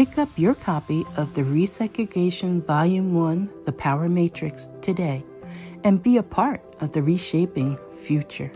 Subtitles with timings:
[0.00, 5.22] Pick up your copy of the Resegregation Volume 1 The Power Matrix today
[5.84, 8.50] and be a part of the reshaping future.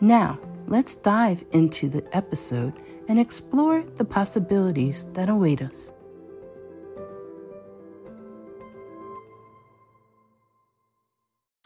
[0.00, 2.72] Now, let's dive into the episode
[3.08, 5.92] and explore the possibilities that await us.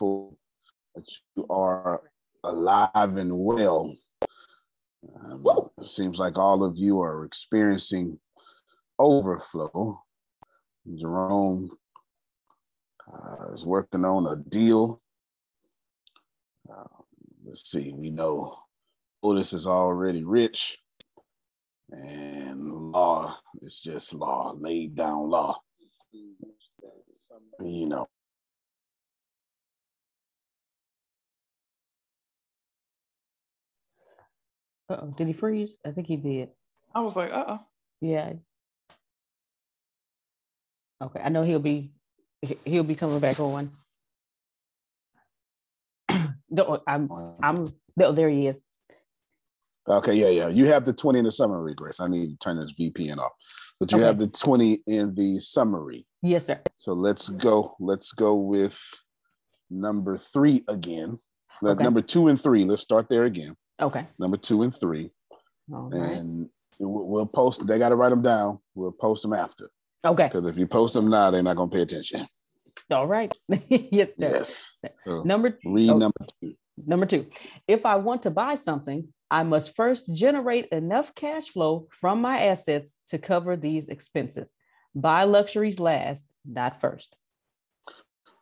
[0.00, 2.02] That you are
[2.42, 3.94] alive and well.
[5.24, 5.44] Um,
[5.78, 8.18] it seems like all of you are experiencing
[8.98, 10.02] overflow.
[10.94, 11.70] Jerome
[13.12, 15.00] uh, is working on a deal.
[16.70, 16.84] Uh,
[17.44, 18.58] let's see, we know
[19.22, 20.78] Otis is already rich,
[21.90, 25.58] and law is just law, laid down law.
[27.60, 28.08] You know.
[34.90, 35.14] Uh-oh.
[35.18, 35.76] did he freeze?
[35.84, 36.48] I think he did.
[36.94, 37.60] I was like, uh oh.
[38.00, 38.32] Yeah,
[41.00, 41.92] Okay, I know he'll be
[42.64, 43.70] he'll be coming back on.
[46.48, 46.80] One.
[46.86, 47.10] I'm
[47.42, 47.66] I'm
[48.00, 48.58] oh, there he is.
[49.88, 50.48] Okay, yeah, yeah.
[50.48, 52.00] You have the 20 in the summary, Grace.
[52.00, 53.32] I need to turn this VPN off.
[53.80, 54.06] But you okay.
[54.06, 56.06] have the 20 in the summary.
[56.20, 56.60] Yes, sir.
[56.76, 57.74] So let's go.
[57.80, 58.78] Let's go with
[59.70, 61.18] number three again.
[61.62, 61.82] Okay.
[61.82, 62.64] Number two and three.
[62.64, 63.56] Let's start there again.
[63.80, 64.06] Okay.
[64.18, 65.10] Number two and three.
[65.72, 66.48] All and right.
[66.80, 67.66] we'll post.
[67.66, 68.58] They got to write them down.
[68.74, 69.70] We'll post them after.
[70.04, 70.24] Okay.
[70.24, 72.26] Because if you post them now, they're not going to pay attention.
[72.90, 73.32] All right.
[73.68, 74.30] yes, sir.
[74.32, 74.72] Yes.
[75.04, 76.54] So number read oh, number two.
[76.86, 77.26] Number two.
[77.66, 82.44] If I want to buy something, I must first generate enough cash flow from my
[82.44, 84.54] assets to cover these expenses.
[84.94, 87.14] Buy luxuries last, not first.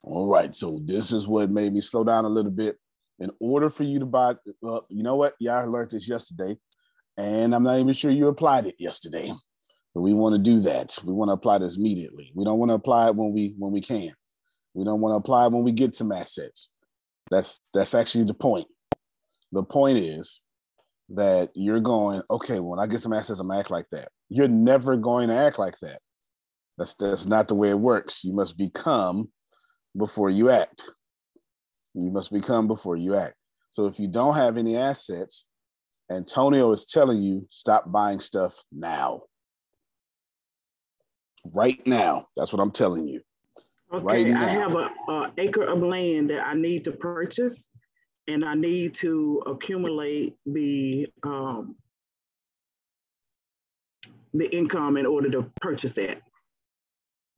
[0.02, 0.54] All right.
[0.54, 2.76] So this is what made me slow down a little bit.
[3.18, 5.34] In order for you to buy, well, you know what?
[5.40, 6.56] Yeah, I learned this yesterday,
[7.16, 9.32] and I'm not even sure you applied it yesterday.
[9.96, 10.94] But we want to do that.
[11.04, 12.30] We want to apply this immediately.
[12.34, 14.12] We don't want to apply it when we when we can.
[14.74, 16.70] We don't want to apply it when we get some assets.
[17.30, 18.66] That's that's actually the point.
[19.52, 20.42] The point is
[21.14, 24.10] that you're going, okay, when I get some assets, I'm act like that.
[24.28, 26.02] You're never going to act like that.
[26.76, 28.22] That's that's not the way it works.
[28.22, 29.30] You must become
[29.96, 30.90] before you act.
[31.94, 33.36] You must become before you act.
[33.70, 35.46] So if you don't have any assets,
[36.10, 39.22] Antonio is telling you stop buying stuff now
[41.54, 42.28] right now.
[42.36, 43.20] That's what I'm telling you.
[43.92, 47.70] Okay, right I have a, a, acre of land that I need to purchase,
[48.26, 51.76] and I need to accumulate the um,
[54.34, 56.20] the income in order to purchase it.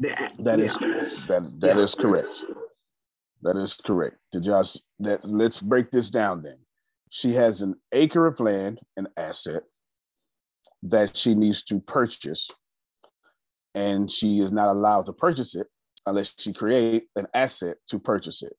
[0.01, 1.83] That, that is that that yeah.
[1.83, 2.45] is correct.
[3.43, 4.17] That is correct.
[4.33, 4.65] Did y'all
[5.01, 6.59] that let's break this down then.
[7.11, 9.63] She has an acre of land, an asset
[10.83, 12.51] that she needs to purchase,
[13.79, 15.69] and she is not allowed to purchase it
[16.05, 18.53] unless she create an asset to purchase it.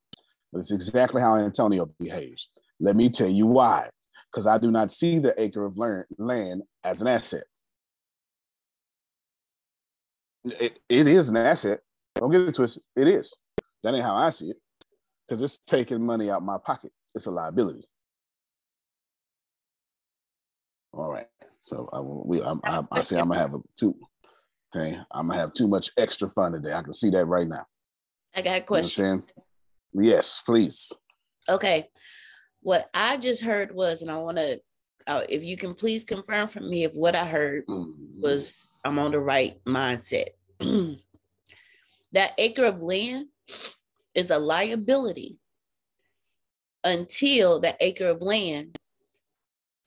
[0.53, 2.49] That's exactly how Antonio behaves.
[2.79, 3.89] Let me tell you why.
[4.31, 7.43] Because I do not see the acre of land as an asset.
[10.45, 11.81] It, it is an asset.
[12.15, 12.83] Don't get it twisted.
[12.95, 13.35] It is.
[13.83, 14.57] That ain't how I see it.
[15.27, 16.91] Because it's taking money out my pocket.
[17.13, 17.87] It's a liability.
[20.93, 21.27] All right.
[21.59, 23.95] So I we I'm, I, I see I'm gonna have a two.
[24.75, 26.73] Okay, I'm gonna have too much extra fun today.
[26.73, 27.65] I can see that right now.
[28.35, 29.05] I got a question.
[29.05, 29.39] You know
[29.93, 30.91] yes, please.
[31.47, 31.87] Okay.
[32.61, 34.61] What I just heard was, and I want to,
[35.07, 38.21] uh, if you can please confirm for me if what I heard mm-hmm.
[38.21, 40.27] was I'm on the right mindset.
[42.11, 43.27] that acre of land
[44.13, 45.37] is a liability
[46.83, 48.77] until that acre of land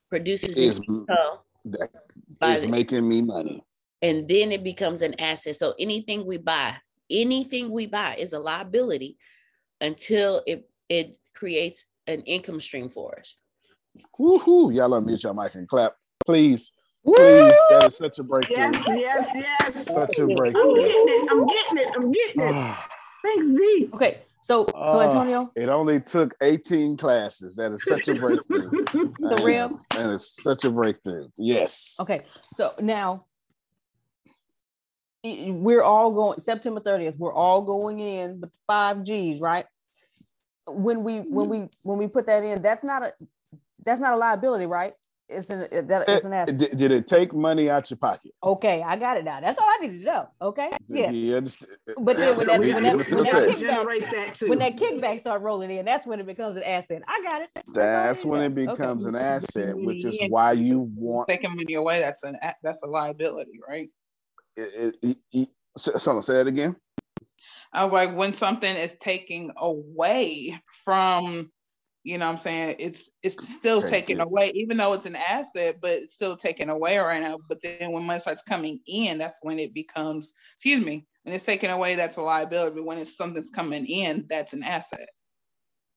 [0.08, 1.90] produces is, income that
[2.42, 3.62] is making me money.
[4.02, 5.56] And then it becomes an asset.
[5.56, 6.76] So anything we buy,
[7.10, 9.16] anything we buy is a liability
[9.80, 13.36] until it it creates an income stream for us.
[14.18, 14.74] Woohoo!
[14.74, 15.94] Y'all unmute your mic and clap,
[16.26, 16.72] please.
[17.04, 17.14] Woo!
[17.14, 18.56] Please, that is such a breakthrough.
[18.56, 19.84] Yes, yes, yes.
[19.86, 20.62] Such a breakthrough.
[20.62, 21.30] I'm getting it.
[21.30, 21.88] I'm getting it.
[21.96, 22.76] I'm getting it.
[23.24, 23.90] Thanks, D.
[23.94, 25.50] Okay, so so uh, Antonio.
[25.54, 27.56] it only took 18 classes.
[27.56, 28.70] That is such a breakthrough.
[28.70, 29.78] the real.
[29.92, 31.28] And it's such a breakthrough.
[31.36, 31.96] Yes.
[32.00, 32.24] Okay,
[32.56, 33.26] so now
[35.24, 37.16] we're all going September 30th.
[37.16, 39.66] We're all going in with five G's, right?
[40.66, 43.12] When we when we when we put that in, that's not a
[43.84, 44.94] that's not a liability, right?
[45.32, 46.54] it's an that, it's an asset.
[46.54, 48.32] Eh, did, did, it take money out your pocket?
[48.42, 49.40] Okay, I got it now.
[49.40, 50.28] That's all I need to know.
[50.40, 51.10] Okay, yeah.
[51.10, 51.36] You?
[51.36, 51.40] Eh,
[51.98, 55.42] but then when that, eh, when that, when that, kickback, that when that kickback start
[55.42, 57.02] rolling in, that's when it becomes an asset.
[57.08, 57.48] I got it.
[57.74, 59.16] That's when it becomes okay.
[59.16, 62.00] an asset, which is why you want taking money away.
[62.00, 63.88] That's an that's a liability, right?
[64.56, 66.76] It, it, it, someone say that again.
[67.72, 71.50] I was like, when something is taking away from
[72.04, 72.76] you know what I'm saying?
[72.78, 74.24] It's it's still Thank taken you.
[74.24, 77.38] away, even though it's an asset, but it's still taken away right now.
[77.48, 81.44] But then when money starts coming in, that's when it becomes, excuse me, when it's
[81.44, 82.76] taken away, that's a liability.
[82.76, 85.08] But when it's something's coming in, that's an asset.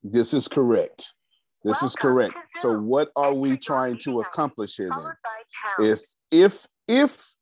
[0.04, 1.14] This is correct.
[1.64, 2.34] This Welcome is correct.
[2.62, 5.88] So what are we trying to accomplish here then?
[5.88, 7.36] If if if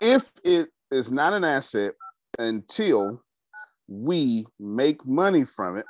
[0.00, 1.94] if it is not an asset
[2.38, 3.22] until
[3.88, 5.86] we make money from it,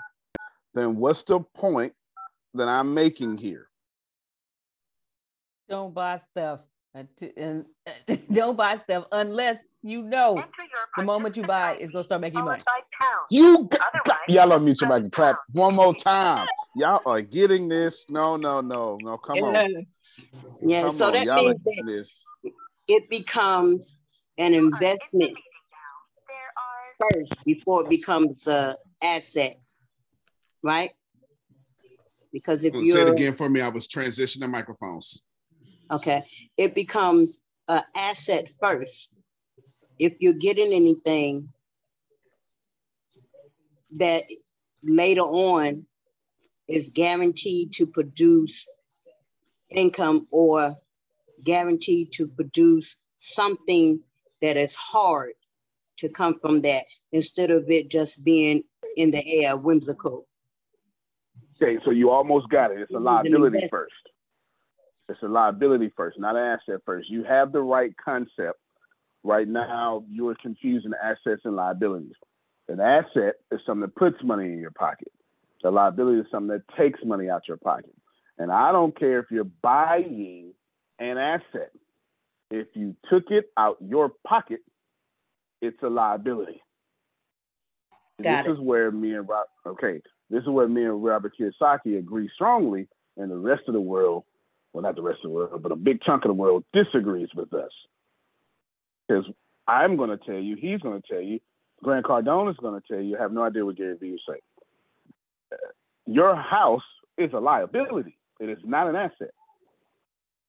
[0.74, 1.92] then what's the point
[2.54, 3.68] that I'm making here?
[5.68, 6.60] Don't buy stuff.
[7.36, 7.66] And
[8.32, 10.42] don't buy stuff unless you know
[10.96, 12.62] the moment you buy it, it's gonna start making money.
[13.30, 16.46] You got, got, y'all unmute your mic and clap one more time.
[16.74, 18.06] Y'all are getting this.
[18.08, 19.18] No, no, no, no.
[19.18, 19.86] Come on.
[20.62, 20.82] Yeah.
[20.82, 21.12] Come so on.
[21.12, 22.24] that y'all means that this.
[22.88, 23.98] It becomes
[24.38, 25.38] an investment
[27.00, 29.56] first before it becomes a asset
[30.66, 30.90] right?
[32.32, 35.22] Because if you say it again for me, I was transitioning microphones.
[35.90, 36.22] Okay,
[36.56, 39.12] it becomes an asset first.
[39.98, 41.48] If you're getting anything
[43.96, 44.22] that
[44.82, 45.86] later on
[46.68, 48.68] is guaranteed to produce
[49.70, 50.74] income or
[51.44, 54.00] guaranteed to produce something
[54.42, 55.32] that is hard
[55.98, 58.62] to come from that instead of it just being
[58.96, 60.26] in the air whimsical
[61.60, 62.80] Okay, so you almost got it.
[62.80, 63.94] It's a liability first.
[65.08, 67.08] It's a liability first, not an asset first.
[67.08, 68.58] You have the right concept.
[69.22, 72.14] Right now, you are confusing assets and liabilities.
[72.68, 75.12] An asset is something that puts money in your pocket.
[75.64, 77.94] A liability is something that takes money out your pocket.
[78.38, 80.52] And I don't care if you're buying
[80.98, 81.70] an asset.
[82.50, 84.60] If you took it out your pocket,
[85.60, 86.62] it's a liability.
[88.22, 88.52] Got this it.
[88.52, 90.00] is where me and Rob, okay,
[90.30, 94.24] this is where me and Robert Kiyosaki agree strongly, and the rest of the world,
[94.72, 97.28] well, not the rest of the world, but a big chunk of the world disagrees
[97.34, 97.70] with us.
[99.08, 99.24] Because
[99.66, 101.40] I'm going to tell you, he's going to tell you,
[101.82, 104.20] Grant Cardone is going to tell you, I have no idea what Gary Vee is
[104.26, 104.40] saying.
[105.52, 105.56] Uh,
[106.06, 106.82] your house
[107.18, 108.18] is a liability.
[108.40, 109.30] It is not an asset.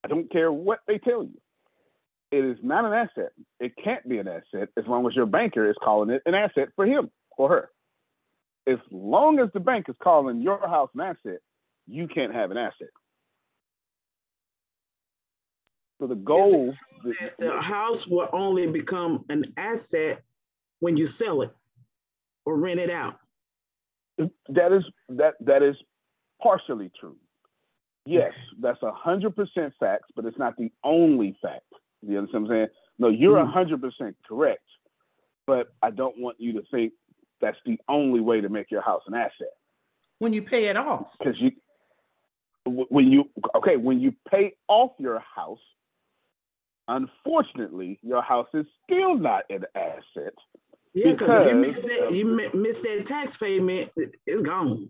[0.04, 1.40] I don't care what they tell you.
[2.32, 3.32] It is not an asset.
[3.60, 6.70] It can't be an asset as long as your banker is calling it an asset
[6.76, 7.70] for him or her
[8.68, 11.40] as long as the bank is calling your house an asset,
[11.88, 12.90] you can't have an asset.
[16.00, 20.22] So the goal the, the house will only become an asset
[20.80, 21.52] when you sell it
[22.46, 23.18] or rent it out.
[24.50, 25.76] That is that that is
[26.42, 27.16] partially true.
[28.08, 31.66] Yes, that's a hundred percent facts, but it's not the only fact.
[32.02, 32.68] You understand what I'm saying?
[33.00, 33.52] No, you're a mm.
[33.52, 34.64] hundred percent correct,
[35.46, 36.94] but I don't want you to think
[37.42, 39.54] that's the only way to make your house an asset.
[40.20, 41.52] When you pay it off, because you
[42.66, 45.60] when you okay when you pay off your house,
[46.88, 50.34] unfortunately, your house is still not an asset.
[50.94, 53.92] Yeah, because you miss that, you miss that tax payment,
[54.26, 54.90] it's gone.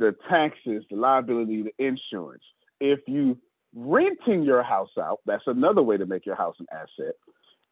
[0.00, 2.42] The taxes, the liability, the insurance.
[2.80, 3.38] If you
[3.76, 7.14] renting your house out, that's another way to make your house an asset.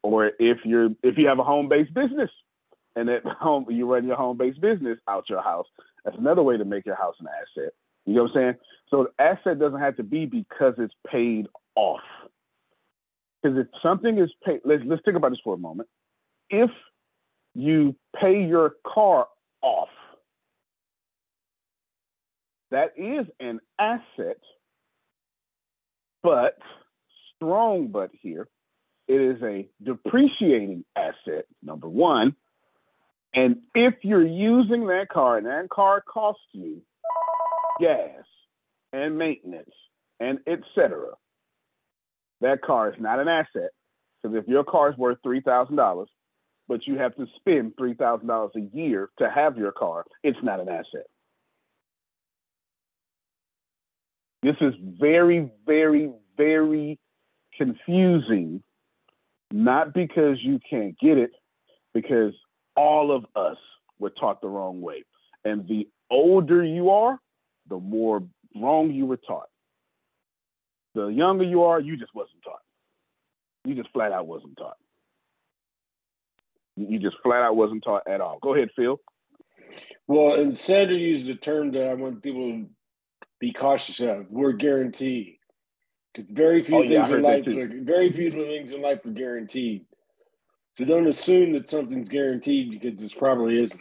[0.02, 2.30] Or if you're if you have a home-based business
[2.94, 5.66] and at home you run your home-based business out your house,
[6.04, 7.72] that's another way to make your house an asset.
[8.04, 8.54] You know what I'm saying?
[8.90, 12.00] So the asset doesn't have to be because it's paid off.
[13.42, 15.88] Because if something is paid, let's let's think about this for a moment.
[16.50, 16.70] If
[17.54, 19.28] you pay your car
[19.62, 19.88] off,
[22.70, 24.38] that is an asset,
[26.22, 26.58] but
[27.36, 28.48] strong but here,
[29.06, 32.34] it is a depreciating asset, number one.
[33.34, 36.82] And if you're using that car and that car costs you
[37.80, 38.24] gas
[38.92, 39.70] and maintenance
[40.20, 41.10] and etc.,
[42.40, 43.70] that car is not an asset.
[44.22, 46.08] Because if your car is worth three thousand dollars,
[46.66, 50.38] but you have to spend three thousand dollars a year to have your car, it's
[50.42, 51.06] not an asset.
[54.42, 56.98] This is very, very, very
[57.56, 58.62] confusing,
[59.50, 61.32] not because you can't get it,
[61.92, 62.34] because
[62.76, 63.56] all of us
[63.98, 65.04] were taught the wrong way.
[65.44, 67.18] And the older you are,
[67.68, 68.22] the more
[68.54, 69.48] wrong you were taught.
[70.94, 72.62] The younger you are, you just wasn't taught.
[73.64, 74.76] You just flat out wasn't taught.
[76.76, 78.38] You just flat out wasn't taught at all.
[78.40, 79.00] Go ahead, Phil.
[80.06, 82.66] Well, and Sandra used the term that I want people
[83.40, 84.30] be cautious of.
[84.30, 85.36] We're guaranteed.
[86.14, 89.10] Because very few oh, yeah, things in life are, very few things in life are
[89.10, 89.84] guaranteed.
[90.76, 93.80] So don't assume that something's guaranteed because it probably isn't.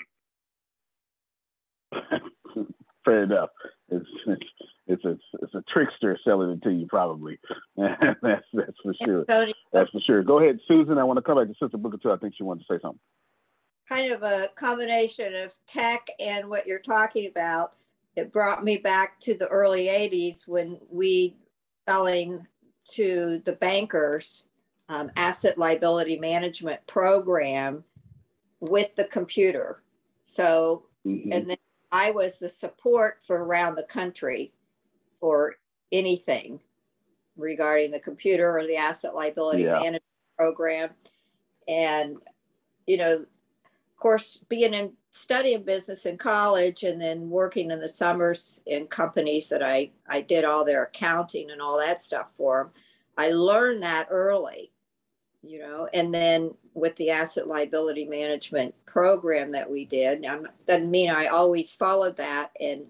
[3.05, 3.49] Fair enough.
[3.89, 4.43] It's, it's
[4.87, 7.39] it's a it's a trickster selling it to you probably.
[7.77, 9.25] that's that's for sure.
[9.71, 10.23] That's for sure.
[10.23, 10.97] Go ahead, Susan.
[10.97, 12.11] I want to come back to Sister Booker too.
[12.11, 12.99] I think she wanted to say something.
[13.87, 17.75] Kind of a combination of tech and what you're talking about.
[18.17, 21.37] It brought me back to the early '80s when we
[21.87, 22.45] selling
[22.89, 24.45] to the bankers
[24.89, 27.83] um, asset liability management program
[28.59, 29.83] with the computer.
[30.25, 31.31] So, mm-hmm.
[31.31, 31.57] and then
[31.91, 34.53] I was the support for around the country
[35.19, 35.55] for
[35.91, 36.59] anything
[37.37, 39.73] regarding the computer or the asset liability yeah.
[39.73, 40.03] management
[40.37, 40.89] program.
[41.67, 42.17] And,
[42.85, 43.25] you know,
[43.97, 48.85] of course, being in studying business in college and then working in the summers in
[48.85, 52.71] companies that I, I did all their accounting and all that stuff for them,
[53.17, 54.71] I learned that early,
[55.41, 60.91] you know, and then with the asset liability management program that we did, now, doesn't
[60.91, 62.83] mean I always followed that and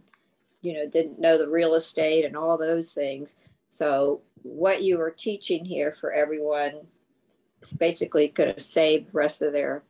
[0.62, 3.38] you know, didn't know the real estate and all those things.
[3.70, 6.82] So what you were teaching here for everyone
[7.62, 9.84] is basically going to save the rest of their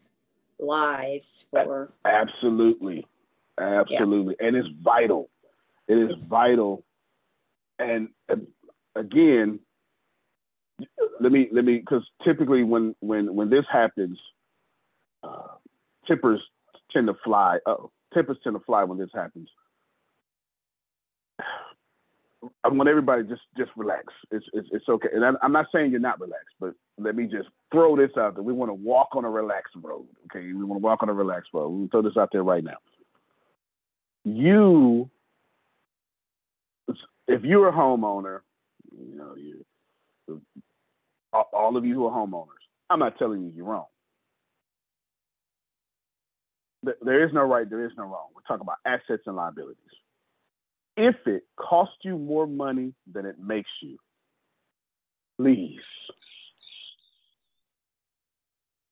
[0.60, 3.06] lives for absolutely
[3.60, 4.48] absolutely yeah.
[4.48, 5.30] and it's vital
[5.88, 6.84] it is it's, vital
[7.80, 8.36] and uh,
[8.96, 9.60] again
[11.20, 14.20] let me let me because typically when when when this happens
[15.24, 15.56] uh
[16.08, 16.42] tippers
[16.92, 19.50] tend to fly oh tippers tend to fly when this happens
[22.64, 24.14] I want everybody just just relax.
[24.32, 25.10] It's it's, it's okay.
[25.14, 28.36] And I'm, I'm not saying you're not relaxed, but let me just throw this out
[28.36, 28.44] there.
[28.44, 30.08] We want to walk on a relaxed road.
[30.26, 31.70] Okay, we want to walk on a relaxed road.
[31.70, 32.78] We throw this out there right now.
[34.24, 35.10] You,
[37.28, 38.40] if you're a homeowner,
[38.92, 40.42] you know you,
[41.54, 42.48] all of you who are homeowners.
[42.90, 43.86] I'm not telling you you're wrong.
[47.02, 47.70] There is no right.
[47.70, 48.28] There is no wrong.
[48.34, 49.78] We're talking about assets and liabilities
[50.98, 53.98] if it costs you more money than it makes you,
[55.40, 55.80] please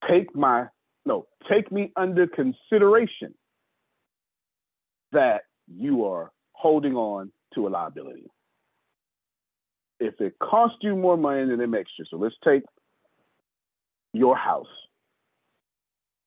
[0.08, 0.66] take my
[1.04, 3.32] no, take me under consideration
[5.12, 8.28] that you are holding on to a liability.
[10.00, 12.64] If it costs you more money than it makes you, so let's take
[14.12, 14.66] your house.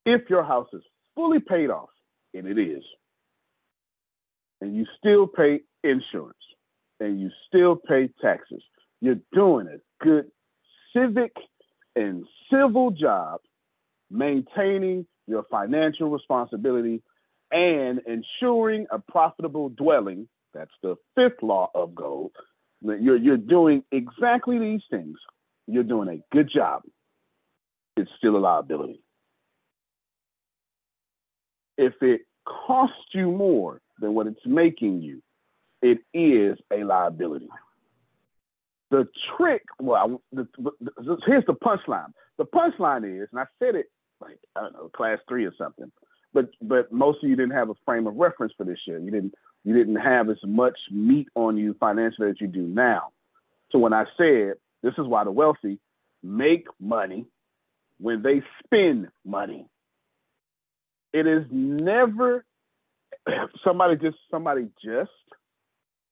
[0.05, 0.81] If your house is
[1.13, 1.89] fully paid off,
[2.33, 2.83] and it is,
[4.61, 6.37] and you still pay insurance
[6.99, 8.63] and you still pay taxes,
[9.01, 10.25] you're doing a good,
[10.93, 11.33] civic
[11.95, 13.39] and civil job
[14.09, 17.01] maintaining your financial responsibility
[17.51, 20.27] and ensuring a profitable dwelling.
[20.53, 22.31] That's the fifth law of gold.
[22.81, 25.17] You're, you're doing exactly these things.
[25.67, 26.83] You're doing a good job.
[27.97, 29.01] It's still a liability.
[31.77, 35.21] If it costs you more than what it's making you,
[35.81, 37.49] it is a liability.
[38.91, 42.11] The trick, well, the, the, here's the punchline.
[42.37, 43.85] The punchline is, and I said it
[44.21, 45.91] like I don't know, class three or something,
[46.33, 48.99] but but most of you didn't have a frame of reference for this year.
[48.99, 49.33] You didn't
[49.63, 53.09] you didn't have as much meat on you financially as you do now.
[53.71, 55.79] So when I said this is why the wealthy
[56.23, 57.25] make money
[57.99, 59.67] when they spend money,
[61.13, 62.45] it is never
[63.63, 65.11] somebody just somebody just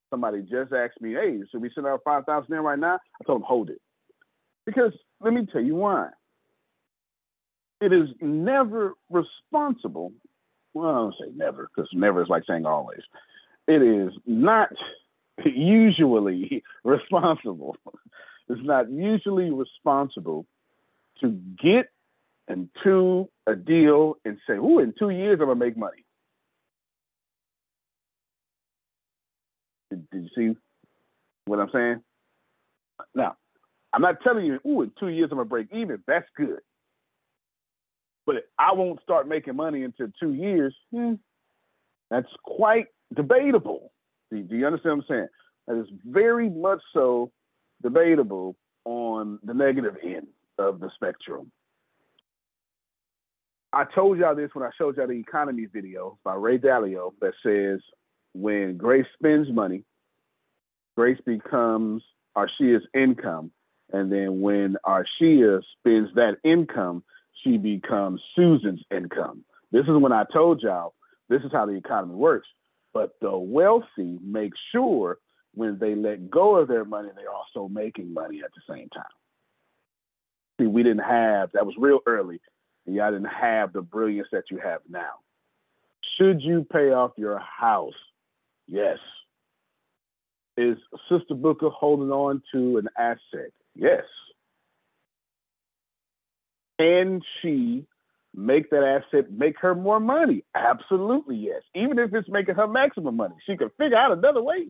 [0.10, 2.96] somebody just asked me, hey, should we send out five thousand in right now?
[2.96, 3.82] I told them hold it.
[4.66, 6.10] Because let me tell you why.
[7.80, 10.12] It is never responsible.
[10.74, 13.02] Well, I don't say never, because never is like saying always.
[13.68, 14.70] It is not
[15.46, 17.78] usually responsible.
[18.50, 20.46] It's not usually responsible
[21.22, 21.30] to
[21.62, 21.90] get
[22.48, 26.06] into a deal and say, "Ooh, in two years I'm gonna make money."
[29.90, 30.60] Did, did you see
[31.46, 32.02] what I'm saying?
[33.14, 33.36] Now,
[33.94, 36.62] I'm not telling you, "Ooh, in two years I'm gonna break even." That's good,
[38.28, 40.76] but I won't start making money until two years.
[40.94, 41.14] Hmm,
[42.12, 43.94] that's quite debatable.
[44.30, 45.28] Do, do you understand what I'm saying?
[45.68, 47.32] That is very much so
[47.82, 50.28] debatable on the negative end
[50.60, 51.52] of the spectrum.
[53.72, 57.34] I told y'all this when I showed y'all the economy video by Ray Dalio that
[57.44, 57.80] says
[58.34, 59.84] when Grace spends money,
[60.98, 62.04] Grace becomes
[62.36, 63.52] Arshia's income.
[63.94, 67.04] And then when Arshia spends that income,
[67.48, 69.44] she becomes Susan's income.
[69.72, 70.94] This is when I told y'all
[71.30, 72.48] this is how the economy works.
[72.94, 75.20] But the wealthy make sure
[75.54, 79.04] when they let go of their money, they're also making money at the same time.
[80.60, 82.40] See, we didn't have that was real early
[82.88, 85.20] y'all didn't have the brilliance that you have now.
[86.18, 87.94] Should you pay off your house?
[88.68, 88.98] Yes.
[90.56, 90.78] Is
[91.10, 93.52] Sister Booker holding on to an asset?
[93.76, 94.04] Yes.
[96.80, 97.86] Can she
[98.36, 100.44] make that asset make her more money?
[100.56, 101.62] Absolutely, yes.
[101.76, 104.70] Even if it's making her maximum money, she can figure out another way.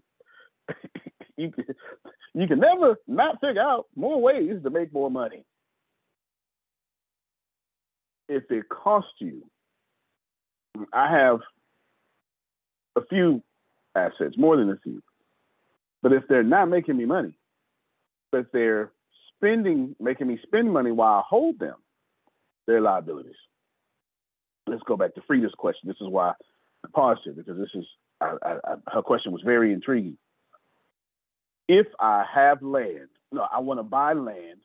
[1.38, 1.66] you can
[2.34, 5.44] you can never not figure out more ways to make more money
[8.30, 9.44] if it costs you,
[10.94, 11.40] I have
[12.96, 13.42] a few
[13.96, 15.02] assets, more than a few.
[16.04, 17.34] But if they're not making me money,
[18.32, 18.92] but they're
[19.36, 21.76] spending, making me spend money while I hold them,
[22.68, 23.36] they're liabilities.
[24.68, 25.88] Let's go back to Frida's question.
[25.88, 26.34] This is why
[26.86, 27.86] I paused here because this is
[28.20, 30.18] I, I, her question was very intriguing.
[31.70, 34.60] If I have land, no, I want to buy land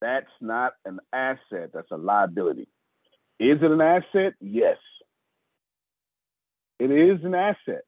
[0.00, 2.68] that's not an asset, that's a liability.
[3.38, 4.34] Is it an asset?
[4.40, 4.78] Yes.
[6.78, 7.82] It is an asset.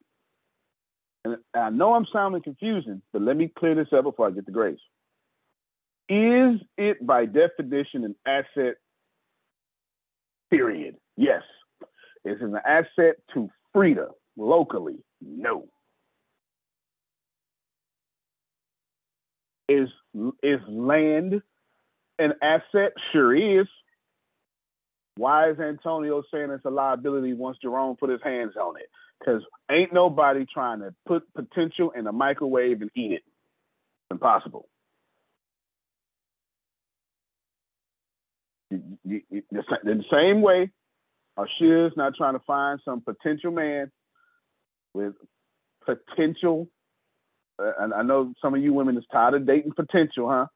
[1.25, 4.45] And I know I'm sounding confusing, but let me clear this up before I get
[4.45, 4.79] to grace.
[6.09, 8.75] Is it by definition an asset?
[10.53, 10.95] Period.
[11.17, 11.41] Yes.
[12.25, 14.97] Is an asset to Frida locally?
[15.19, 15.65] No.
[19.67, 19.89] Is
[20.43, 21.41] is land
[22.19, 22.93] an asset?
[23.11, 23.67] Sure is.
[25.15, 28.89] Why is Antonio saying it's a liability once Jerome put his hands on it?
[29.19, 33.23] Because ain't nobody trying to put potential in a microwave and eat it.
[34.11, 34.67] Impossible.
[39.05, 40.71] The same way,
[41.37, 43.91] Arshia's not trying to find some potential man
[44.93, 45.13] with
[45.85, 46.67] potential.
[47.59, 50.47] Uh, and I know some of you women is tired of dating potential, huh?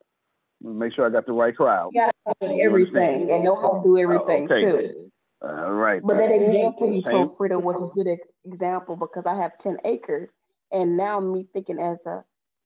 [0.61, 1.91] Make sure I got the right crowd.
[1.93, 2.09] Yeah,
[2.41, 4.61] everything and know how to do everything okay.
[4.61, 5.11] too.
[5.41, 6.01] All right.
[6.03, 8.17] But that example you told Frida was a good
[8.51, 10.29] example because I have 10 acres
[10.71, 12.23] and now me thinking as a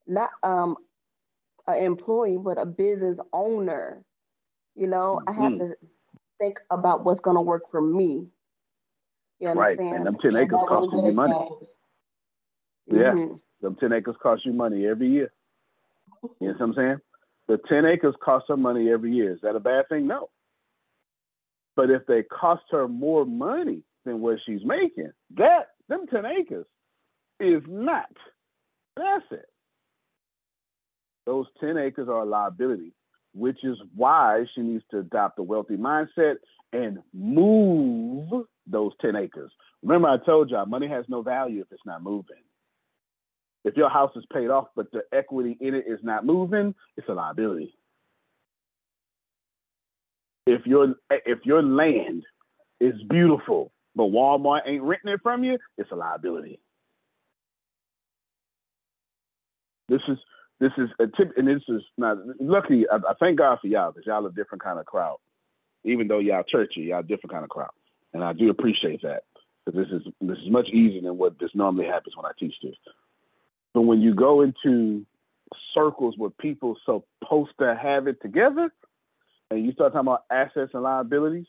[0.08, 0.78] not um
[1.68, 4.04] an employee but a business owner,
[4.76, 5.30] you know, mm-hmm.
[5.30, 5.70] I have mm-hmm.
[5.70, 5.76] to
[6.40, 8.28] think about what's gonna work for me.
[9.40, 9.80] You understand?
[9.80, 9.96] Right.
[9.98, 11.34] And them 10 acres cost you money.
[12.92, 12.98] Mm-hmm.
[12.98, 13.36] Yeah.
[13.62, 15.32] Them 10 acres cost you money every year.
[16.40, 16.98] You know what I'm saying?
[17.48, 19.34] The 10 acres cost her money every year.
[19.34, 20.08] Is that a bad thing?
[20.08, 20.30] No.
[21.76, 26.66] But if they cost her more money than what she's making, that them 10 acres
[27.40, 28.12] is not
[28.98, 29.46] an asset.
[31.26, 32.94] Those 10 acres are a liability
[33.34, 36.36] which is why she needs to adopt a wealthy mindset
[36.74, 39.52] and move those 10 acres.
[39.84, 42.44] Remember, I told y'all money has no value if it's not moving.
[43.64, 47.08] If your house is paid off, but the equity in it is not moving, it's
[47.10, 47.78] a liability.
[50.48, 52.24] If your if your land
[52.80, 56.60] is beautiful, but Walmart ain't renting it from you, it's a liability.
[59.88, 60.18] This is
[60.62, 62.86] this is a tip, and this is not lucky.
[62.88, 65.18] I, I thank God for y'all because y'all a different kind of crowd.
[65.84, 67.72] Even though y'all churchy, y'all a different kind of crowd,
[68.14, 69.24] and I do appreciate that
[69.66, 72.54] because this is this is much easier than what this normally happens when I teach
[72.62, 72.76] this.
[73.74, 75.04] But when you go into
[75.74, 78.72] circles where people supposed to have it together,
[79.50, 81.48] and you start talking about assets and liabilities,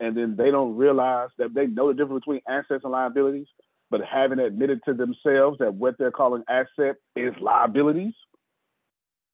[0.00, 3.46] and then they don't realize that they know the difference between assets and liabilities,
[3.92, 8.14] but haven't admitted to themselves that what they're calling asset is liabilities,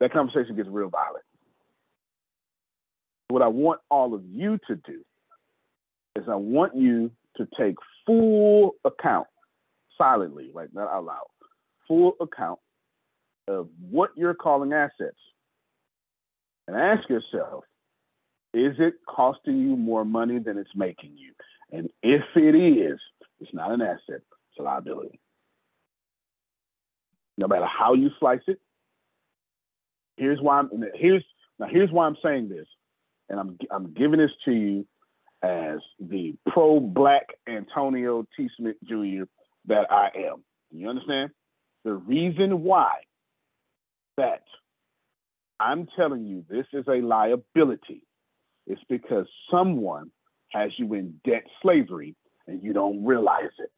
[0.00, 1.24] that conversation gets real violent.
[3.28, 5.00] What I want all of you to do
[6.16, 9.28] is I want you to take full account,
[9.96, 11.26] silently, like not out loud,
[11.86, 12.58] full account
[13.46, 15.16] of what you're calling assets.
[16.66, 17.62] And ask yourself,
[18.52, 21.32] is it costing you more money than it's making you?
[21.70, 22.98] And if it is,
[23.40, 24.22] it's not an asset,
[24.62, 25.20] liability.
[27.38, 28.58] No matter how you slice it,
[30.16, 31.24] here's why I'm here's
[31.58, 32.66] now here's why I'm saying this,
[33.28, 34.86] and I'm I'm giving this to you
[35.42, 38.48] as the pro-black Antonio T.
[38.56, 39.24] Smith Jr.
[39.66, 40.44] that I am.
[40.70, 41.30] You understand?
[41.84, 42.90] The reason why
[44.16, 44.42] that
[45.60, 48.02] I'm telling you this is a liability
[48.66, 50.10] is because someone
[50.50, 52.16] has you in debt slavery
[52.46, 53.70] and you don't realize it.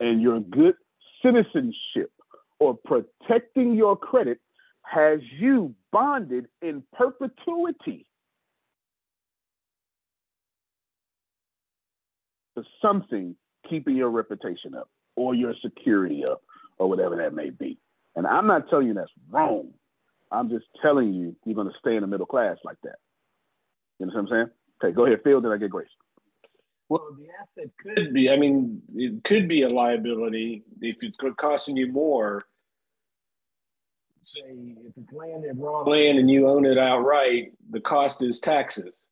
[0.00, 0.74] And your good
[1.22, 2.10] citizenship
[2.58, 4.40] or protecting your credit
[4.82, 8.06] has you bonded in perpetuity
[12.56, 13.36] to something
[13.68, 16.42] keeping your reputation up or your security up
[16.78, 17.78] or whatever that may be.
[18.16, 19.68] And I'm not telling you that's wrong.
[20.32, 22.96] I'm just telling you you're going to stay in the middle class like that.
[23.98, 24.50] You know what I'm saying?
[24.82, 25.88] Okay, go ahead, Phil, then I get Grace.
[26.90, 31.78] Well, the asset could be, I mean, it could be a liability if it's costing
[31.78, 32.44] you more
[34.30, 34.40] say
[34.86, 39.04] if it's land raw land and you own it outright, the cost is taxes.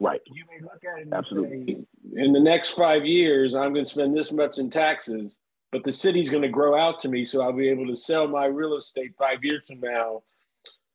[0.00, 0.20] Right.
[0.26, 1.74] You may look at it and Absolutely.
[1.74, 5.38] say, in the next five years, I'm going to spend this much in taxes,
[5.72, 8.28] but the city's going to grow out to me, so I'll be able to sell
[8.28, 10.22] my real estate five years from now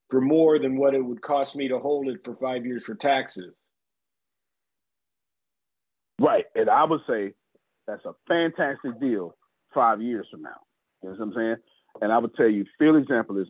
[0.10, 2.96] for more than what it would cost me to hold it for five years for
[2.96, 3.62] taxes.
[6.22, 6.46] Right.
[6.54, 7.34] And I would say
[7.88, 9.36] that's a fantastic deal
[9.74, 10.60] five years from now.
[11.02, 11.56] You know what I'm saying?
[12.02, 13.48] And I would tell you, Phil's example is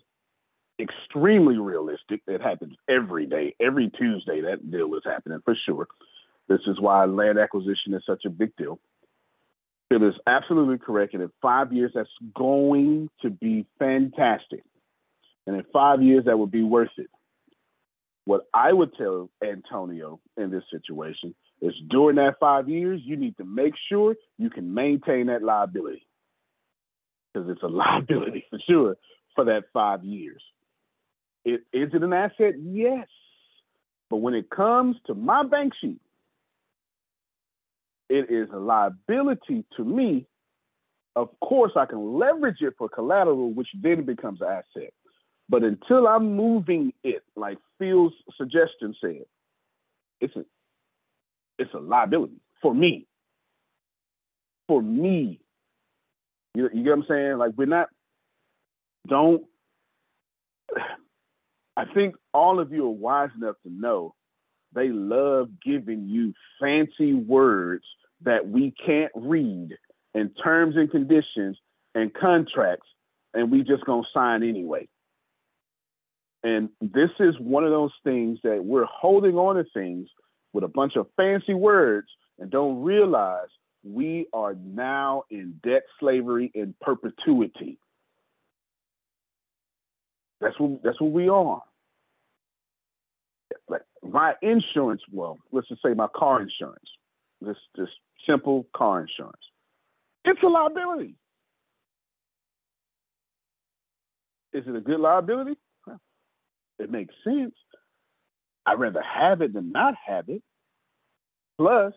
[0.79, 2.21] extremely realistic.
[2.27, 4.39] It happens every day, every Tuesday.
[4.41, 5.87] That deal is happening for sure.
[6.47, 8.79] This is why land acquisition is such a big deal.
[9.89, 11.13] It is absolutely correct.
[11.13, 14.63] And in five years, that's going to be fantastic.
[15.45, 17.09] And in five years, that would be worth it.
[18.23, 23.37] What I would tell Antonio in this situation is during that five years, you need
[23.37, 26.07] to make sure you can maintain that liability
[27.33, 28.95] because it's a liability for sure
[29.35, 30.41] for that five years.
[31.45, 32.55] It, is it an asset?
[32.59, 33.07] Yes.
[34.09, 36.01] But when it comes to my bank sheet,
[38.09, 40.27] it is a liability to me.
[41.15, 44.93] Of course, I can leverage it for collateral, which then becomes an asset.
[45.49, 49.23] But until I'm moving it, like Phil's suggestion said,
[50.19, 50.45] it's a
[51.61, 53.05] it's a liability for me.
[54.67, 55.39] For me,
[56.55, 57.37] you, you get what I'm saying?
[57.37, 57.89] Like we're not.
[59.07, 59.43] Don't.
[61.77, 64.13] I think all of you are wise enough to know
[64.73, 67.85] they love giving you fancy words
[68.23, 69.69] that we can't read
[70.13, 71.57] and terms and conditions
[71.95, 72.87] and contracts,
[73.33, 74.87] and we just gonna sign anyway.
[76.43, 80.09] And this is one of those things that we're holding on to things
[80.53, 82.07] with a bunch of fancy words
[82.39, 83.47] and don't realize
[83.83, 87.79] we are now in debt slavery in perpetuity.
[90.39, 91.61] That's what that's what we are.
[93.69, 96.89] Like my insurance, well, let's just say my car insurance.
[97.41, 97.91] This just
[98.27, 99.41] simple car insurance.
[100.25, 101.15] It's a liability.
[104.53, 105.57] Is it a good liability?
[106.79, 107.53] It makes sense.
[108.65, 110.41] I'd rather have it than not have it.
[111.57, 111.93] Plus,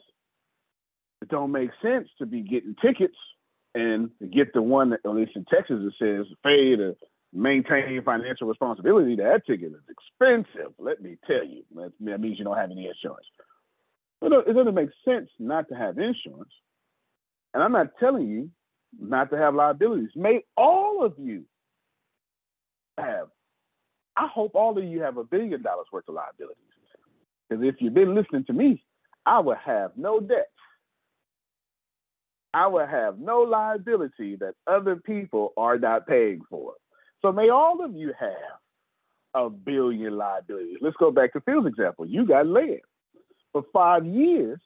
[1.22, 3.16] it don't make sense to be getting tickets
[3.74, 6.96] and get the one that, at least in Texas, it says pay to
[7.32, 9.16] maintain financial responsibility.
[9.16, 10.72] That ticket is expensive.
[10.78, 13.26] Let me tell you, that, means you don't have any insurance.
[14.22, 16.52] It doesn't make sense not to have insurance.
[17.52, 18.50] And I'm not telling you
[18.98, 20.10] not to have liabilities.
[20.14, 21.44] May all of you
[22.96, 23.28] have.
[24.16, 26.56] I hope all of you have a billion dollars worth of liabilities.
[27.48, 28.82] Because if you've been listening to me,
[29.26, 30.48] I will have no debt.
[32.52, 36.74] I will have no liability that other people are not paying for.
[37.20, 38.60] So may all of you have
[39.34, 40.76] a billion liabilities.
[40.80, 42.06] Let's go back to Phil's example.
[42.06, 42.80] You got land.
[43.52, 44.60] For five years,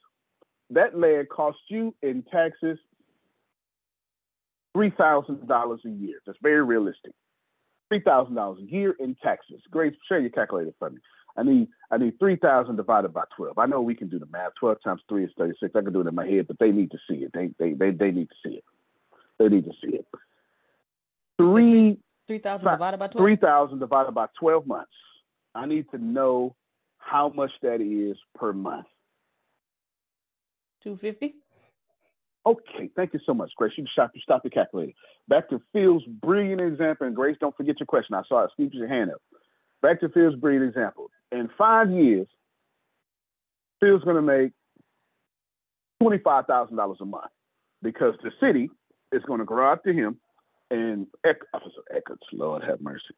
[0.69, 2.77] that land cost you in taxes
[4.75, 6.19] $3,000 a year.
[6.25, 7.13] That's very realistic.
[7.91, 9.61] $3,000 a year in taxes.
[9.71, 10.99] Grace, share your calculator for me.
[11.37, 13.57] I need I need 3,000 divided by 12.
[13.57, 14.51] I know we can do the math.
[14.59, 15.73] 12 times 3 is 36.
[15.75, 17.31] I can do it in my head, but they need to see it.
[17.33, 18.63] They they they, they need to see it.
[19.37, 20.05] They need to see it.
[21.37, 21.97] Three
[22.27, 23.23] 3,000 divided by 12?
[23.23, 24.91] 3,000 divided by 12 months.
[25.55, 26.55] I need to know
[26.99, 28.85] how much that is per month.
[30.83, 31.35] 250?
[32.45, 33.73] Okay, thank you so much, Grace.
[33.77, 34.93] You stop, you stop the calculator.
[35.27, 38.15] Back to Phil's brilliant example, and Grace, don't forget your question.
[38.15, 38.51] I saw it.
[38.53, 39.21] Steve, your hand up.
[39.81, 41.09] Back to Phil's brilliant example.
[41.31, 42.27] In five years,
[43.79, 44.51] Phil's going to make
[46.01, 47.31] $25,000 a month
[47.81, 48.69] because the city
[49.11, 50.17] is going to grow out to him
[50.71, 53.15] and Eck- Officer Eckerd's, Lord have mercy.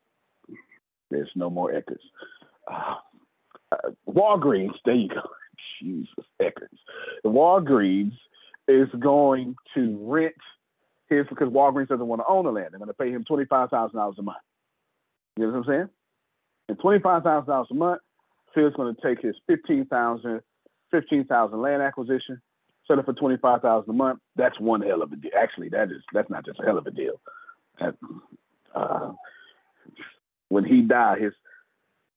[1.09, 2.03] There's no more Eckerd's.
[2.71, 2.95] Uh,
[3.71, 5.21] uh, Walgreens, there you go.
[5.81, 6.79] Jesus, Eckerd's.
[7.25, 8.13] Walgreens
[8.71, 10.33] is going to rent
[11.09, 12.69] his because Walgreens doesn't want to own the land.
[12.71, 14.37] They're going to pay him twenty five thousand dollars a month.
[15.37, 15.89] You know what I'm saying?
[16.69, 18.01] And twenty five thousand dollars a month,
[18.53, 20.41] Phil's going to take his 15,000
[20.91, 22.41] 15,000 land acquisition,
[22.87, 24.19] sell it for twenty five thousand a month.
[24.35, 25.31] That's one hell of a deal.
[25.37, 27.19] Actually, that is that's not just a hell of a deal.
[27.79, 27.95] That,
[28.75, 29.13] uh,
[30.49, 31.33] when he died, his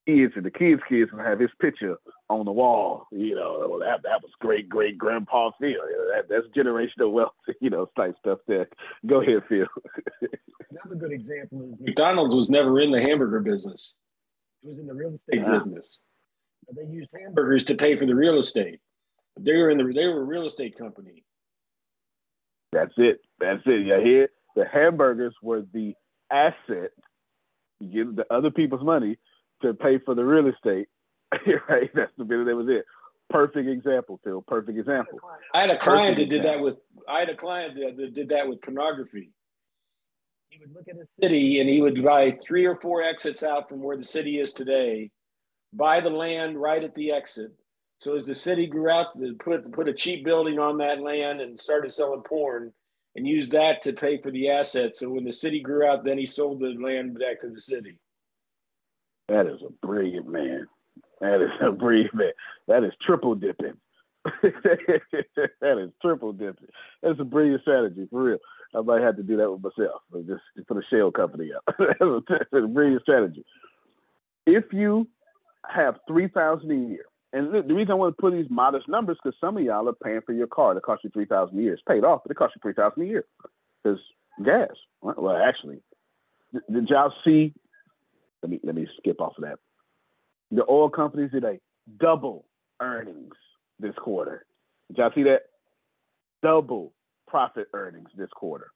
[0.05, 1.97] kids and the kids' kids gonna have his picture
[2.29, 3.07] on the wall.
[3.11, 5.69] You know, well, that that was great great grandpa Phil.
[5.69, 7.33] You know, that, that's generational wealth.
[7.61, 8.67] You know, type stuff there.
[9.05, 9.65] Go ahead, Phil.
[10.69, 13.95] Another good example is McDonald's was never in the hamburger business.
[14.63, 15.51] It was in the real estate yeah.
[15.51, 15.99] business.
[16.75, 18.79] They used hamburgers to pay for the real estate.
[19.39, 21.23] They were in the they were a real estate company.
[22.71, 23.19] That's it.
[23.39, 23.85] That's it.
[23.85, 24.29] You hear?
[24.55, 25.93] The hamburgers were the
[26.31, 26.91] asset.
[27.79, 29.17] You give the other people's money
[29.61, 30.87] to pay for the real estate.
[31.69, 31.89] right?
[31.93, 32.85] That's the bit that was it.
[33.29, 34.43] Perfect example, Phil.
[34.43, 35.19] Perfect example.
[35.53, 36.65] I had a client Perfect that did example.
[36.65, 37.07] that with.
[37.09, 39.31] I had a client that did that with pornography.
[40.49, 43.67] He would look at a city and he would buy three or four exits out
[43.67, 45.11] from where the city is today,
[45.73, 47.51] buy the land right at the exit.
[47.97, 51.41] So as the city grew out, they put put a cheap building on that land
[51.41, 52.71] and started selling porn,
[53.15, 54.99] and used that to pay for the assets.
[54.99, 57.97] So when the city grew out, then he sold the land back to the city.
[59.27, 60.67] That is a brilliant man.
[61.21, 62.31] That is a brilliant man.
[62.67, 63.77] That is triple dipping.
[64.41, 66.67] that is triple dipping.
[67.01, 68.37] That's a brilliant strategy for real.
[68.75, 71.63] I might have to do that with myself, just put a shell company up.
[71.77, 73.45] that's a brilliant strategy.
[74.45, 75.07] If you
[75.67, 79.17] have three thousand a year, and the reason I want to put these modest numbers
[79.23, 81.61] because some of y'all are paying for your car that cost you three thousand a
[81.61, 81.73] year.
[81.73, 83.25] It's paid off, but it costs you three thousand a year
[83.83, 83.99] because
[84.43, 84.69] gas.
[85.01, 85.79] Well, actually,
[86.53, 87.53] did y'all see
[88.45, 89.57] let me let me skip off of that.
[90.51, 91.57] The oil companies did a
[91.99, 92.45] double
[92.79, 93.33] earnings
[93.79, 94.45] this quarter.
[94.87, 95.41] Did y'all see that?
[96.43, 96.93] Double
[97.27, 98.67] profit earnings this quarter.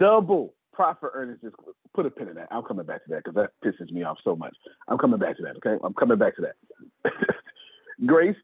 [0.00, 1.76] Double profit earnings this quarter.
[1.94, 2.48] Put a pin in that.
[2.50, 4.56] I'm coming back to that because that pisses me off so much.
[4.88, 5.56] I'm coming back to that.
[5.56, 7.12] Okay, I'm coming back to that.
[8.06, 8.36] Grace,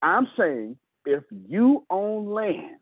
[0.00, 2.76] I'm saying if you own land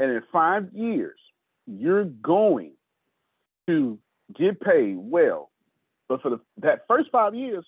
[0.00, 1.18] and in five years
[1.66, 2.72] you're going
[3.68, 3.98] to
[4.34, 5.50] get paid well,
[6.08, 7.64] but for the, that first five years,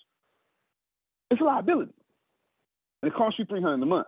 [1.29, 1.93] it's a liability.
[3.01, 4.07] And it costs you 300 a month.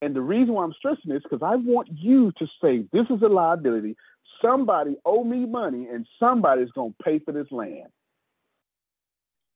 [0.00, 3.22] And the reason why I'm stressing this because I want you to say this is
[3.22, 3.96] a liability.
[4.40, 7.86] Somebody owe me money, and somebody's going to pay for this land.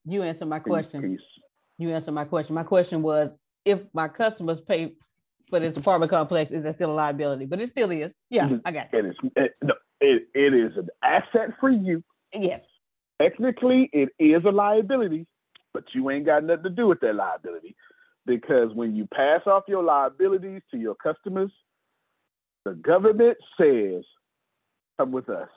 [0.05, 1.03] You answer my question.
[1.03, 1.27] Peace.
[1.79, 2.55] You answer my question.
[2.55, 3.31] My question was
[3.65, 4.93] if my customers pay
[5.51, 7.47] for this apartment complex, is that still a liability?
[7.47, 8.15] But it still is.
[8.31, 8.57] Yeah, mm-hmm.
[8.65, 8.99] I got it.
[8.99, 9.17] It is.
[9.35, 12.03] It, no, it, it is an asset for you.
[12.33, 12.63] Yes.
[13.21, 15.27] Technically, it is a liability,
[15.73, 17.75] but you ain't got nothing to do with that liability
[18.27, 21.51] because when you pass off your liabilities to your customers,
[22.65, 24.05] the government says,
[24.99, 25.49] come with us.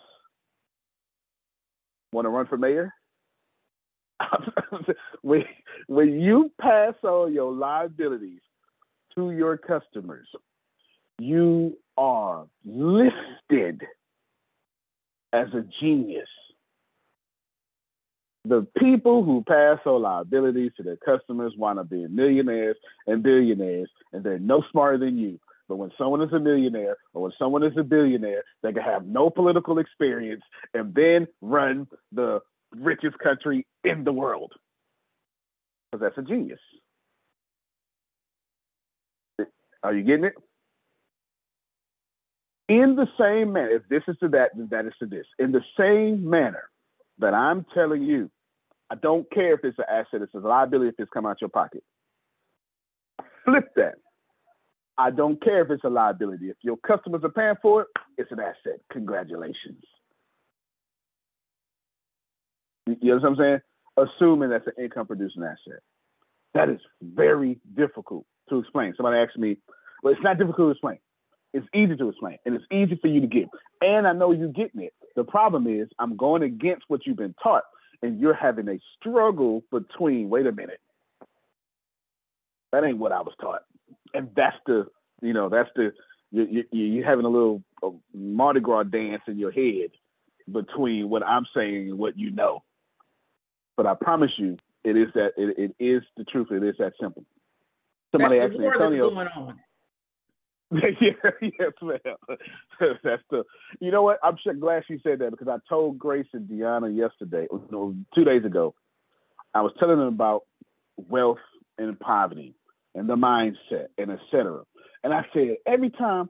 [2.13, 2.93] Want to run for mayor?
[5.21, 5.43] when,
[5.87, 8.41] when you pass on your liabilities
[9.15, 10.27] to your customers,
[11.17, 13.81] you are listed
[15.33, 16.27] as a genius.
[18.45, 23.89] The people who pass on liabilities to their customers wind up being millionaires and billionaires,
[24.13, 25.39] and they're no smarter than you.
[25.67, 29.05] But when someone is a millionaire or when someone is a billionaire, they can have
[29.05, 30.41] no political experience
[30.73, 32.39] and then run the
[32.75, 34.51] richest country in the world.
[35.91, 36.59] Because that's a genius.
[39.83, 40.33] Are you getting it?
[42.69, 45.25] In the same manner, if this is to that, then that is to this.
[45.39, 46.69] In the same manner
[47.17, 48.29] that I'm telling you,
[48.91, 51.49] I don't care if it's an asset, it's a liability if it's come out your
[51.49, 51.83] pocket.
[53.43, 53.95] Flip that.
[54.97, 56.49] I don't care if it's a liability.
[56.49, 58.81] If your customers are paying for it, it's an asset.
[58.91, 59.83] Congratulations.
[62.85, 63.59] You know what I'm saying?
[63.97, 65.81] Assuming that's an income producing asset.
[66.53, 68.93] That is very difficult to explain.
[68.97, 69.57] Somebody asked me,
[70.03, 70.99] well, it's not difficult to explain.
[71.53, 73.49] It's easy to explain and it's easy for you to get.
[73.81, 74.93] And I know you're getting it.
[75.15, 77.63] The problem is I'm going against what you've been taught
[78.01, 80.79] and you're having a struggle between, wait a minute,
[82.71, 83.61] that ain't what I was taught
[84.13, 84.87] and that's the
[85.21, 85.91] you know that's the
[86.31, 89.91] you you you having a little a Mardi Gras dance in your head
[90.51, 92.63] between what I'm saying and what you know.
[93.77, 96.51] But I promise you, it is that it, it is the truth.
[96.51, 97.23] It is that simple.
[98.11, 99.59] Somebody that's the war Antonio, that's going on.
[101.01, 102.15] yeah, yes, ma'am.
[103.03, 103.43] That's the.
[103.79, 104.19] You know what?
[104.23, 108.45] I'm glad she said that because I told Grace and Deanna yesterday, no, two days
[108.45, 108.75] ago.
[109.53, 110.43] I was telling them about
[111.09, 111.39] wealth
[111.79, 112.53] and poverty,
[112.93, 114.61] and the mindset and etc.
[115.03, 116.29] And I said every time,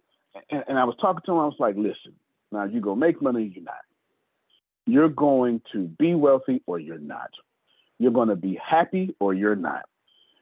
[0.50, 2.14] and, and I was talking to him, I was like, listen,
[2.52, 3.76] now you go make money, you're not.
[4.86, 7.32] You're going to be wealthy or you're not.
[8.00, 9.84] You're going to be happy or you're not.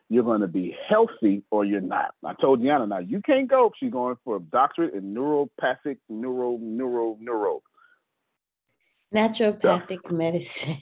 [0.09, 2.13] You're going to be healthy or you're not.
[2.23, 3.71] I told Deanna, now you can't go.
[3.77, 7.61] She's going for a doctorate in neuropathic neuro neuro neuro.
[9.13, 10.77] Naturopathic so, medicine.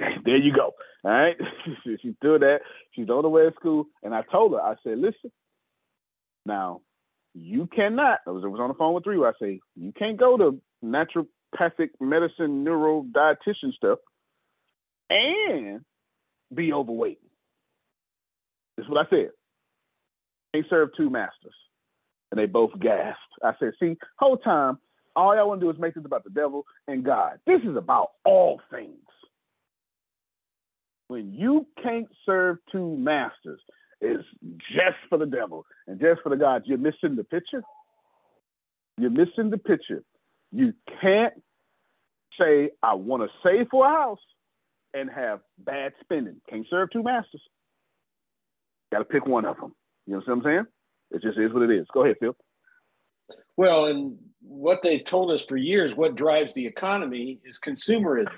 [0.24, 0.72] There you go.
[1.04, 1.36] All right.
[1.84, 2.60] She's doing that.
[2.92, 3.86] She's on the way to school.
[4.02, 5.30] And I told her, I said, listen,
[6.44, 6.80] now
[7.32, 8.20] you cannot.
[8.26, 10.60] I was, I was on the phone with three I say, you can't go to
[10.84, 13.98] naturopathic medicine, neuro dietitian stuff
[15.10, 15.80] and
[16.54, 17.20] be overweight.
[18.76, 19.30] That's what I said.
[20.52, 21.54] They serve two masters.
[22.30, 23.20] And they both gasped.
[23.44, 24.78] I said, see, whole time,
[25.14, 27.38] all y'all want to do is make this about the devil and God.
[27.46, 28.98] This is about all things
[31.08, 33.60] when you can't serve two masters,
[34.00, 34.24] it's
[34.70, 36.64] just for the devil and just for the gods.
[36.66, 37.62] You're missing the picture.
[38.98, 40.02] You're missing the picture.
[40.52, 41.34] You can't
[42.40, 44.18] say, I want to save for a house
[44.92, 46.40] and have bad spending.
[46.48, 47.42] Can't serve two masters.
[48.94, 49.74] Got to pick one of them.
[50.06, 50.66] You know what I'm saying?
[51.10, 51.84] It just is what it is.
[51.92, 52.36] Go ahead, Phil.
[53.56, 58.30] Well, and what they've told us for years, what drives the economy is consumerism.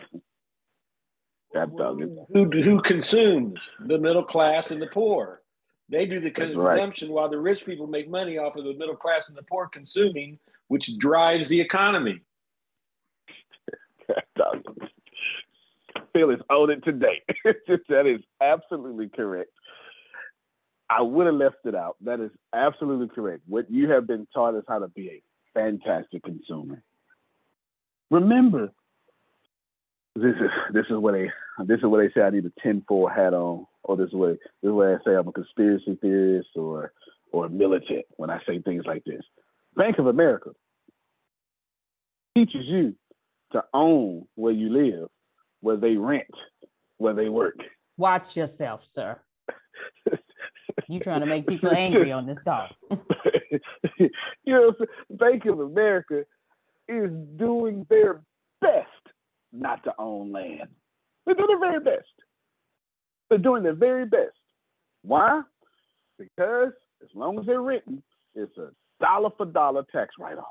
[2.33, 3.71] Who, who consumes?
[3.81, 5.43] The middle class and the poor.
[5.91, 7.15] They do the consumption right.
[7.15, 10.39] while the rich people make money off of the middle class and the poor consuming,
[10.69, 12.23] which drives the economy.
[16.15, 17.21] Phil is on it today.
[17.45, 19.51] that is absolutely correct.
[20.89, 21.97] I would have left it out.
[22.03, 23.43] That is absolutely correct.
[23.47, 25.23] What you have been taught is how to be a
[25.55, 26.83] fantastic consumer.
[28.11, 28.73] Remember,
[30.15, 31.31] this is this is what they
[31.67, 34.73] this is what they say I need a tinfoil hat on, or this way this
[34.73, 36.93] way I say I'm a conspiracy theorist or
[37.33, 39.23] or militant when I say things like this.
[39.77, 40.51] Bank of America
[42.37, 42.95] teaches you
[43.53, 45.09] to own where you live,
[45.61, 46.27] where they rent,
[46.99, 47.59] where they work.
[47.97, 49.19] Watch yourself, sir.
[50.89, 52.69] you trying to make people angry on this call.
[53.99, 54.11] you
[54.47, 54.75] know,
[55.11, 56.25] Bank of America
[56.89, 58.23] is doing their
[58.61, 58.87] best
[59.53, 60.69] not to own land.
[61.25, 62.07] They're doing their very best.
[63.29, 64.37] They're doing their very best.
[65.03, 65.43] Why?
[66.19, 66.73] Because
[67.03, 68.03] as long as they're written,
[68.35, 68.71] it's a
[69.01, 70.47] dollar for dollar tax write off.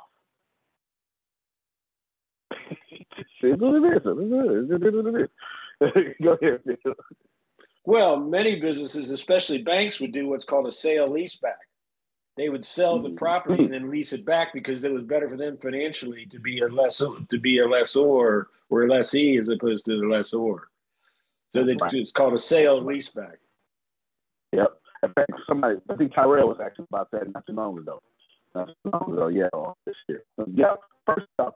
[6.24, 6.60] Go ahead.
[7.86, 11.54] Well, many businesses, especially banks, would do what's called a sale leaseback
[12.38, 13.18] they would sell the mm-hmm.
[13.18, 16.60] property and then lease it back because it was better for them financially to be
[16.60, 20.70] a lessor to be a lessor or a lessee as opposed to the lessor.
[21.50, 21.94] So they, right.
[21.94, 23.38] it's called a sale leaseback.
[24.52, 24.74] Yep.
[25.04, 28.02] In fact, somebody I think Tyrell was asking about that not too long ago.
[28.54, 29.50] Not too long ago, yeah,
[29.86, 30.24] this year.
[30.36, 30.80] So, yep.
[31.06, 31.53] First off,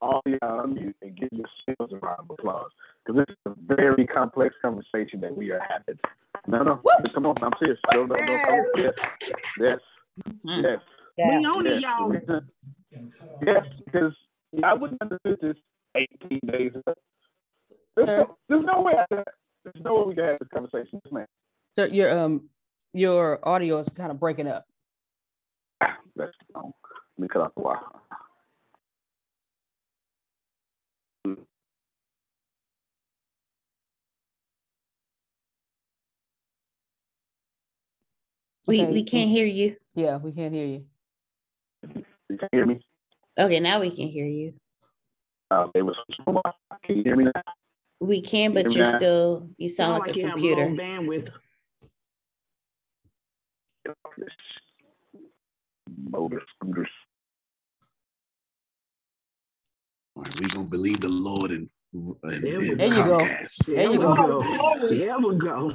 [0.00, 2.70] all the unmute and give yourselves a round of applause
[3.04, 5.98] because this is a very complex conversation that we are having.
[6.46, 7.12] No, no, Woo!
[7.12, 7.80] come on, I'm serious.
[7.92, 8.32] No, no, no,
[8.76, 8.94] yes.
[9.58, 9.78] yes.
[10.28, 10.64] Mm-hmm.
[10.64, 10.78] Yes.
[11.18, 11.38] Yeah.
[11.38, 12.12] We own it, y'all.
[13.44, 14.12] Yes, because
[14.62, 15.56] I wouldn't understand this
[15.94, 16.94] 18 days ago.
[17.96, 19.22] There's, no, there's no way I
[19.64, 21.26] there's no way we can have this conversation, man.
[21.76, 22.48] So your um
[22.92, 24.64] your audio is kind of breaking up.
[25.82, 26.72] Ah, that's wrong.
[27.20, 27.80] Let me cut off the wire.
[38.66, 38.90] We okay.
[38.90, 39.76] we can't hear you.
[39.94, 40.86] Yeah, we can't hear you.
[42.30, 42.80] You can hear me.
[43.38, 44.54] Okay, now we can hear you.
[45.50, 45.96] Uh, it was.
[46.84, 47.42] Can you hear me now?
[48.00, 50.68] We can, but you're still you sound, like, like, a computer.
[50.68, 51.28] Have bandwidth.
[56.08, 56.88] Motor scooters.
[60.20, 63.18] All right, we gonna believe the Lord and, and, there, and there you go.
[63.66, 64.86] There you go.
[64.86, 65.72] There we go.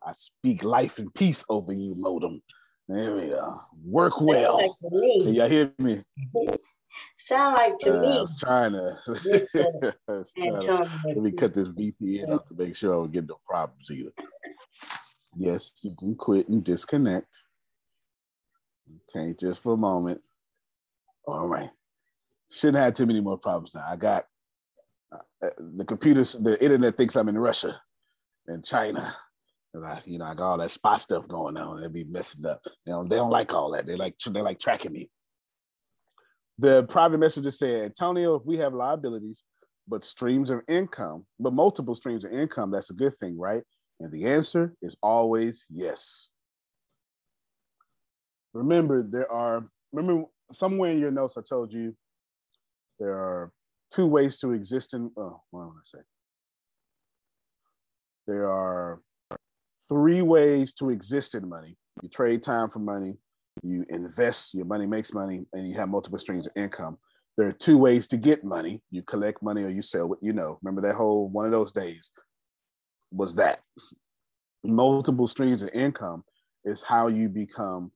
[0.00, 2.40] I speak life and peace over you, modem.
[2.86, 3.62] There we go.
[3.84, 4.58] Work well.
[4.58, 4.70] Like
[5.24, 6.04] Can y'all hear me?
[7.16, 8.16] Sound like to uh, me.
[8.16, 8.96] I was trying to,
[10.06, 13.26] was trying to let me cut this VPN off to make sure I don't get
[13.26, 14.12] no problems either.
[15.34, 17.42] Yes, you can quit and disconnect.
[19.10, 20.20] Okay, just for a moment.
[21.26, 21.70] All right.
[22.50, 23.84] Shouldn't have too many more problems now.
[23.88, 24.26] I got
[25.12, 27.80] uh, the computers, the internet thinks I'm in Russia
[28.46, 29.14] and China.
[29.74, 31.80] And I, you know, I got all that spy stuff going on.
[31.80, 32.60] They be messing up.
[32.86, 33.84] You know, they don't like all that.
[33.84, 35.10] They like they like tracking me.
[36.58, 39.42] The private messenger said, Antonio, if we have liabilities,
[39.86, 43.62] but streams of income, but multiple streams of income, that's a good thing, right?
[44.00, 46.30] And the answer is always yes.
[48.54, 51.94] Remember, there are, remember somewhere in your notes, I told you
[52.98, 53.52] there are
[53.92, 55.98] two ways to exist in, oh, what am I say?
[58.26, 59.00] There are
[59.88, 61.76] three ways to exist in money.
[62.02, 63.16] You trade time for money,
[63.62, 66.98] you invest, your money makes money, and you have multiple streams of income.
[67.36, 68.82] There are two ways to get money.
[68.90, 70.58] You collect money or you sell what you know.
[70.62, 72.10] Remember that whole one of those days
[73.12, 73.60] was that.
[74.64, 76.24] Multiple streams of income
[76.64, 77.92] is how you become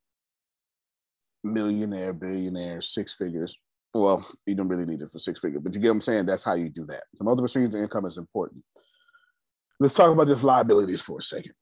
[1.43, 3.57] millionaire, billionaire, six figures.
[3.93, 6.27] Well, you don't really need it for six figures, but you get what I'm saying?
[6.27, 7.05] That's how you do that.
[7.17, 8.63] So multiple streams of income is important.
[9.81, 11.55] Let's talk about just liabilities for a second.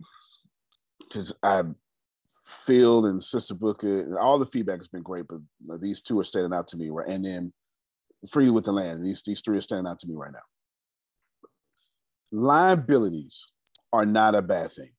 [1.00, 1.62] Because I
[2.44, 6.24] Phil and Sister Booker, and all the feedback has been great, but these two are
[6.24, 7.06] standing out to me, right?
[7.08, 7.52] And then
[8.28, 10.38] Free with the Land, these, these three are standing out to me right now.
[12.32, 13.46] Liabilities
[13.92, 14.90] are not a bad thing.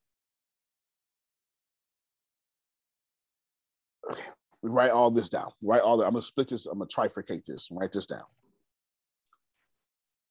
[4.62, 5.52] Write all this down.
[5.64, 5.98] Write all.
[5.98, 6.66] The, I'm gonna split this.
[6.66, 7.70] I'm gonna trifurcate this.
[7.72, 8.24] Write this down.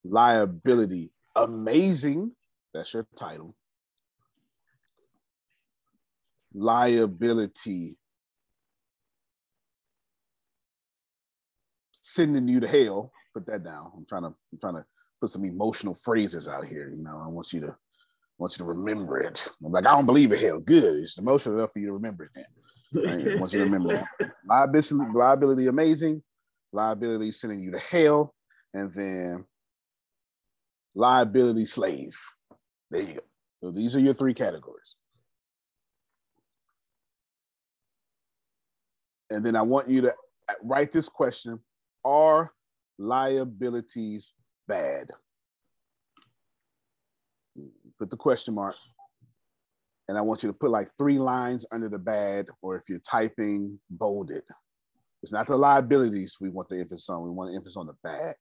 [0.05, 2.33] Liability, amazing.
[2.75, 3.55] That's your title
[6.55, 7.97] liability
[11.93, 13.13] sending you to hell.
[13.35, 13.93] Put that down.
[13.97, 14.85] I'm trying to I'm trying to
[15.21, 16.91] put some emotional phrases out here.
[16.95, 19.47] You know, I want you to I want you to remember it.
[19.65, 20.59] I'm like, I don't believe in hell.
[20.59, 21.03] Good.
[21.03, 22.31] It's emotional enough for you to remember it.
[22.35, 22.45] Then.
[22.93, 23.29] Right?
[23.29, 24.33] I want you to remember that.
[24.47, 26.23] Liability, liability amazing.
[26.73, 28.35] Liability sending you to hell.
[28.75, 29.45] And then
[30.95, 32.17] liability slave.
[32.91, 33.21] There you go.
[33.63, 34.95] So these are your three categories.
[39.31, 40.15] And then I want you to
[40.63, 41.59] write this question
[42.05, 42.53] Are
[42.99, 44.33] liabilities
[44.67, 45.11] bad?
[47.99, 48.77] Put the question mark.
[50.09, 52.99] And I want you to put like three lines under the bad, or if you're
[53.01, 54.45] typing, bold it.
[55.23, 57.95] It's not the liabilities we want the emphasis on, we want to emphasis on the
[58.03, 58.37] bad.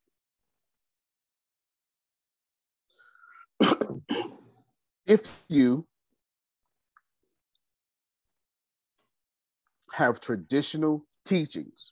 [5.07, 5.85] if you
[9.97, 11.91] have traditional teachings.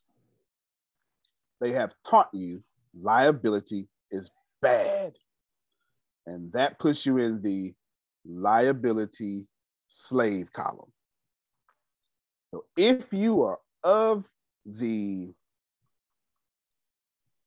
[1.60, 2.64] They have taught you
[2.94, 4.30] liability is
[4.62, 5.14] bad.
[6.28, 7.74] And that puts you in the
[8.26, 9.48] liability
[9.96, 10.92] slave column.
[12.52, 14.28] So if you are of
[14.66, 15.34] the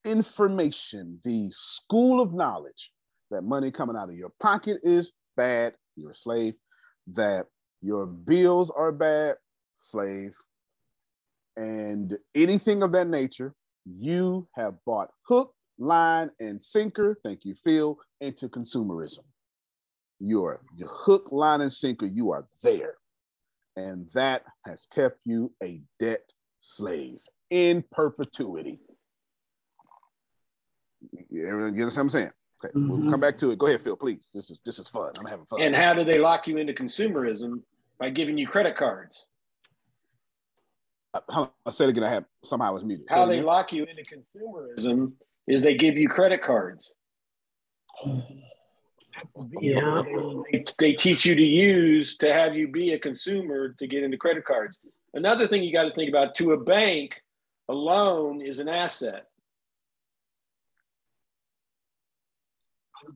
[0.05, 2.90] information, the school of knowledge
[3.30, 6.55] that money coming out of your pocket is bad, you're a slave,
[7.09, 7.46] that
[7.82, 9.36] your bills are bad,
[9.76, 10.34] slave,
[11.57, 17.99] and anything of that nature, you have bought hook, line, and sinker, thank you, Phil,
[18.22, 19.24] into consumerism.
[20.20, 22.94] You're your hook, line, and sinker, you are there.
[23.76, 28.80] And that has kept you a debt slave in perpetuity.
[31.30, 32.30] You understand what I'm saying?
[32.64, 32.88] Okay, mm-hmm.
[32.88, 33.58] we'll come back to it.
[33.58, 34.30] Go ahead, Phil, please.
[34.34, 35.12] This is this is fun.
[35.16, 35.60] I'm having fun.
[35.62, 37.62] And how do they lock you into consumerism?
[38.00, 39.26] By giving you credit cards.
[41.14, 42.04] I said again.
[42.04, 43.06] I have somehow I was muted.
[43.08, 45.12] How they lock you into consumerism
[45.46, 46.92] is they give you credit cards.
[49.60, 50.02] Yeah.
[50.52, 54.16] They, they teach you to use to have you be a consumer to get into
[54.16, 54.78] credit cards.
[55.14, 57.22] Another thing you got to think about to a bank,
[57.68, 59.24] a loan is an asset.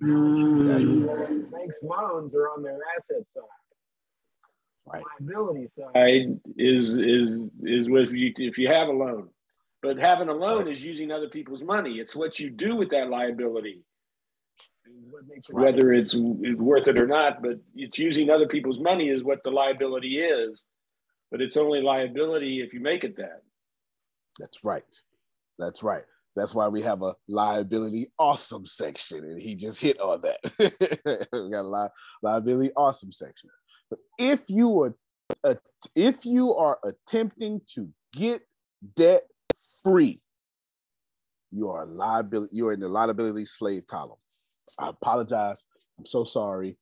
[0.02, 1.50] Mm.
[1.50, 3.42] Banks loans are on their asset side.
[4.86, 5.02] Right.
[5.20, 9.28] Liability side is is is with you if you have a loan,
[9.80, 12.00] but having a loan is using other people's money.
[12.00, 13.84] It's what you do with that liability,
[15.50, 17.42] whether it's worth it or not.
[17.42, 20.64] But it's using other people's money is what the liability is,
[21.30, 23.42] but it's only liability if you make it that.
[24.38, 24.84] That's right.
[25.58, 26.04] That's right.
[26.34, 30.38] That's why we have a liability awesome section, and he just hit on that.
[31.32, 31.88] we got a li-
[32.22, 33.50] liability awesome section.
[33.90, 34.94] But if you are
[35.44, 35.56] uh,
[35.94, 38.42] if you are attempting to get
[38.96, 39.22] debt
[39.82, 40.20] free,
[41.50, 42.56] you are a liability.
[42.56, 44.18] You are in the liability slave column.
[44.78, 45.64] I apologize.
[45.98, 46.76] I'm so sorry.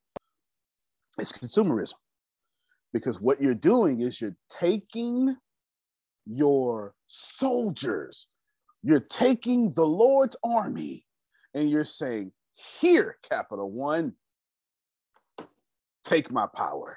[1.18, 1.94] It's consumerism
[2.92, 5.36] because what you're doing is you're taking
[6.26, 8.28] your soldiers
[8.82, 11.04] you're taking the Lord's army
[11.54, 14.14] and you're saying, Here, Capital One,
[16.04, 16.96] take my power.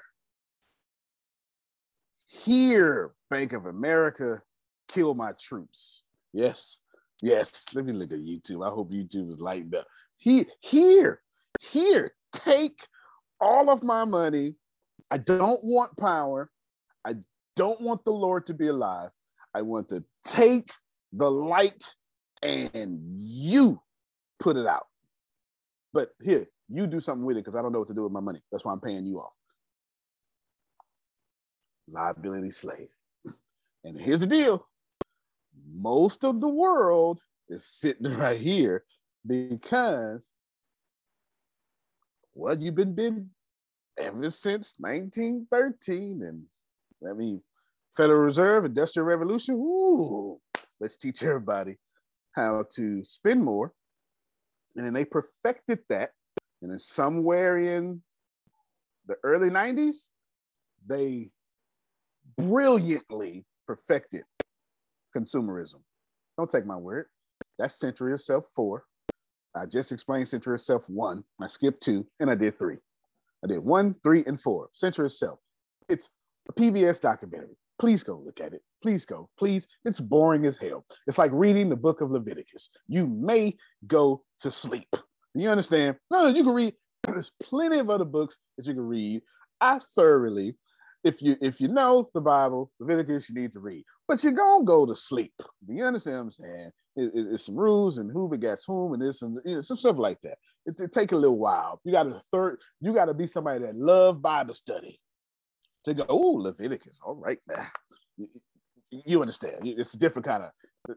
[2.26, 4.42] Here, Bank of America,
[4.88, 6.02] kill my troops.
[6.32, 6.80] Yes,
[7.22, 7.66] yes.
[7.74, 8.66] Let me look at YouTube.
[8.66, 9.86] I hope YouTube is lightened up.
[10.24, 11.20] He, here,
[11.60, 12.86] here, take
[13.42, 14.54] all of my money.
[15.10, 16.50] I don't want power.
[17.04, 17.16] I
[17.56, 19.10] don't want the Lord to be alive.
[19.52, 20.70] I want to take
[21.12, 21.84] the light
[22.42, 23.82] and you
[24.40, 24.86] put it out.
[25.92, 28.12] But here, you do something with it because I don't know what to do with
[28.12, 28.40] my money.
[28.50, 29.34] That's why I'm paying you off.
[31.86, 32.88] Liability slave.
[33.84, 34.66] And here's the deal
[35.70, 37.20] most of the world
[37.50, 38.84] is sitting right here
[39.26, 40.30] because
[42.34, 43.30] well, you've been been
[43.98, 46.42] ever since 1913 and
[47.08, 47.42] I mean
[47.96, 49.54] Federal Reserve, Industrial Revolution.
[49.54, 50.40] Ooh,
[50.80, 51.76] let's teach everybody
[52.32, 53.72] how to spend more.
[54.74, 56.10] And then they perfected that.
[56.60, 58.02] And then somewhere in
[59.06, 60.08] the early 90s,
[60.84, 61.30] they
[62.36, 64.24] brilliantly perfected
[65.16, 65.82] consumerism.
[66.36, 67.06] Don't take my word.
[67.58, 68.82] That's Century of Self 4.
[69.54, 71.24] I just explained Century of Self 1.
[71.40, 72.76] I skipped two and I did three.
[73.44, 74.68] I did one, three, and four.
[74.72, 75.38] Century of Self.
[75.88, 76.10] It's
[76.48, 77.56] a PBS documentary.
[77.78, 78.62] Please go look at it.
[78.82, 79.28] Please go.
[79.38, 79.66] Please.
[79.84, 80.84] It's boring as hell.
[81.06, 82.70] It's like reading the book of Leviticus.
[82.88, 84.94] You may go to sleep.
[85.34, 85.96] You understand?
[86.10, 86.74] No, you can read.
[87.06, 89.22] There's plenty of other books that you can read.
[89.60, 90.56] I thoroughly,
[91.02, 93.84] if you if you know the Bible, Leviticus, you need to read.
[94.08, 95.34] But you're gonna go to sleep.
[95.66, 96.70] Do you understand what I'm saying?
[96.96, 99.76] It, it, it's some rules and who begets whom and this and you know, some
[99.76, 100.38] stuff like that.
[100.66, 101.80] It, it take a little while.
[101.84, 102.60] You got to third.
[102.80, 105.00] You got to be somebody that love Bible study
[105.84, 107.66] to go, oh, Leviticus, all right now.
[108.16, 108.28] You,
[108.90, 109.56] you understand.
[109.64, 110.50] It's a different kind of,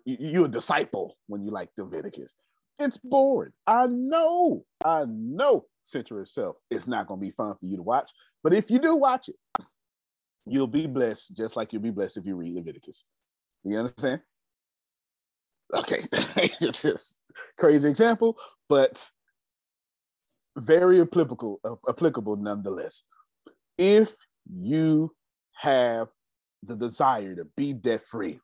[0.06, 2.34] you're a disciple when you like Leviticus.
[2.80, 3.54] It's boring.
[3.66, 7.78] I know, I know Century of Self It's not going to be fun for you
[7.78, 8.12] to watch.
[8.44, 9.66] But if you do watch it,
[10.46, 13.04] you'll be blessed just like you'll be blessed if you read Leviticus.
[13.64, 14.22] You understand?
[15.74, 18.38] Okay, it's just crazy example,
[18.70, 19.10] but
[20.56, 23.04] very applicable, applicable nonetheless.
[23.78, 24.16] If
[24.50, 25.12] you
[25.56, 26.08] have
[26.64, 28.40] the desire to be debt free,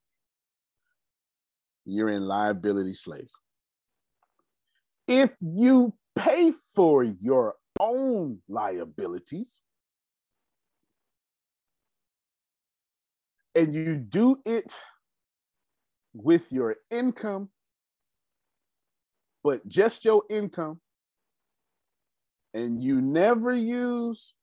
[1.85, 3.29] you're in liability slave.
[5.07, 9.61] If you pay for your own liabilities
[13.55, 14.73] and you do it
[16.13, 17.49] with your income,
[19.43, 20.79] but just your income,
[22.53, 24.33] and you never use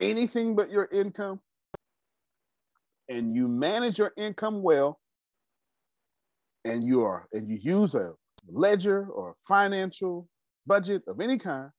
[0.00, 1.40] anything but your income
[3.08, 5.00] and you manage your income well
[6.64, 8.12] and you are and you use a
[8.48, 10.28] ledger or financial
[10.66, 11.70] budget of any kind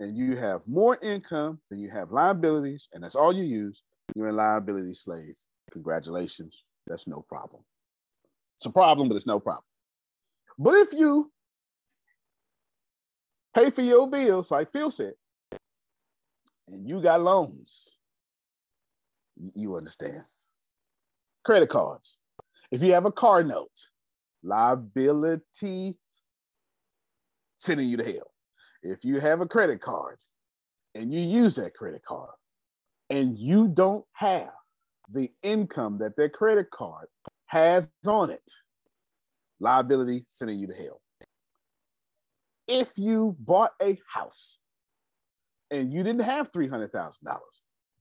[0.00, 3.82] and you have more income than you have liabilities and that's all you use
[4.14, 5.34] you're a liability slave.
[5.72, 7.62] Congratulations that's no problem
[8.56, 9.64] it's a problem but it's no problem
[10.58, 11.30] but if you
[13.54, 15.14] pay for your bills like phil said
[16.68, 17.98] and you got loans,
[19.36, 20.22] you understand.
[21.44, 22.20] Credit cards.
[22.70, 23.70] If you have a car note,
[24.42, 25.96] liability
[27.58, 28.30] sending you to hell.
[28.82, 30.18] If you have a credit card
[30.94, 32.30] and you use that credit card
[33.10, 34.50] and you don't have
[35.12, 37.06] the income that their credit card
[37.46, 38.50] has on it.
[39.60, 41.00] Liability sending you to hell.
[42.66, 44.58] If you bought a house
[45.70, 47.16] and you didn't have $300,000,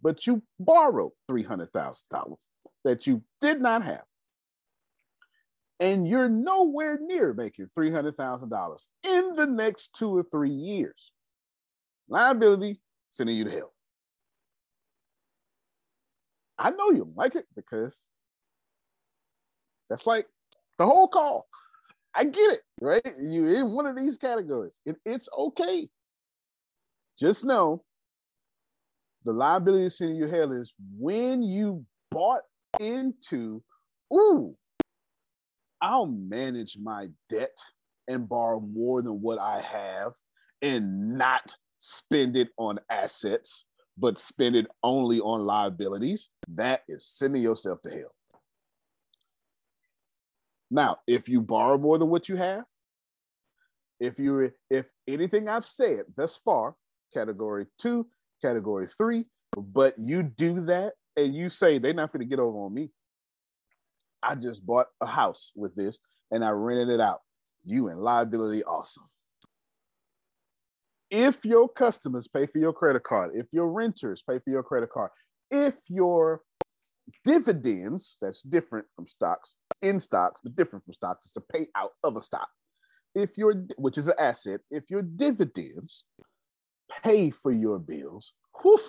[0.02, 2.36] but you borrowed $300,000
[2.84, 4.04] that you did not have,
[5.80, 11.12] and you're nowhere near making $300,000 in the next two or three years,
[12.08, 12.82] liability
[13.12, 13.75] sending you to hell.
[16.58, 18.04] I know you like it because
[19.90, 20.28] that's like
[20.78, 21.48] the whole call.
[22.16, 23.08] I get it, right?
[23.22, 24.80] You're in one of these categories.
[24.86, 25.90] It, it's okay.
[27.20, 27.84] Just know
[29.26, 32.42] the liability sending you hell is when you bought
[32.80, 33.62] into,
[34.14, 34.56] ooh,
[35.82, 37.58] I'll manage my debt
[38.08, 40.14] and borrow more than what I have
[40.62, 43.66] and not spend it on assets,
[43.98, 46.30] but spend it only on liabilities.
[46.50, 48.14] That is sending yourself to hell.
[50.70, 52.64] Now, if you borrow more than what you have,
[54.00, 56.76] if you if anything I've said thus far,
[57.14, 58.08] category two,
[58.42, 59.26] category three,
[59.56, 62.92] but you do that and you say they're not going to get over on me.
[64.22, 66.00] I just bought a house with this
[66.32, 67.20] and I rented it out.
[67.64, 69.08] You and liability awesome.
[71.12, 74.90] If your customers pay for your credit card, if your renters pay for your credit
[74.90, 75.12] card,
[75.52, 76.42] if your
[77.24, 82.16] dividends, that's different from stocks, in stocks, but different from stocks, it's a payout of
[82.16, 82.50] a stock.
[83.14, 86.04] If your, which is an asset, if your dividends
[87.04, 88.80] pay for your bills, whew,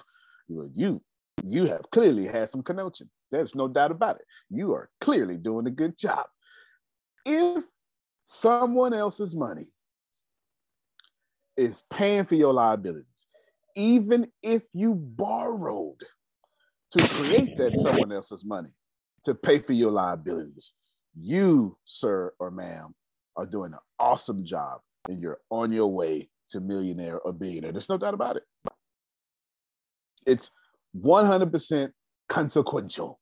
[0.48, 1.02] you
[1.44, 3.10] you have clearly had some connection.
[3.30, 4.24] There's no doubt about it.
[4.48, 6.26] You are clearly doing a good job.
[7.24, 7.64] If
[8.24, 9.68] someone else's money
[11.56, 13.26] is paying for your liabilities,
[13.74, 16.02] even if you borrowed
[16.92, 18.70] to create that someone else's money
[19.24, 20.72] to pay for your liabilities,
[21.18, 22.94] you, sir or ma'am,
[23.36, 27.72] are doing an awesome job and you're on your way to millionaire or billionaire.
[27.72, 28.44] There's no doubt about it.
[30.26, 30.50] It's
[30.96, 31.92] 100%
[32.28, 33.20] consequential.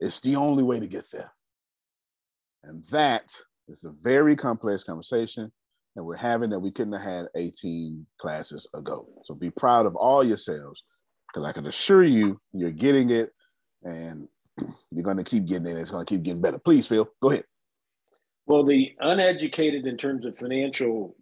[0.00, 1.32] It's the only way to get there.
[2.64, 3.34] And that
[3.68, 5.52] is a very complex conversation
[5.94, 9.06] that we're having that we couldn't have had 18 classes ago.
[9.24, 10.84] So be proud of all yourselves
[11.28, 13.30] because I can assure you, you're getting it
[13.84, 14.28] and
[14.90, 15.76] you're going to keep getting it.
[15.76, 16.58] It's going to keep getting better.
[16.58, 17.44] Please, Phil, go ahead.
[18.46, 21.14] Well, the uneducated in terms of financial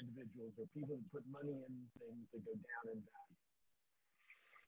[0.00, 3.82] individuals are people who put money in things that go down in value.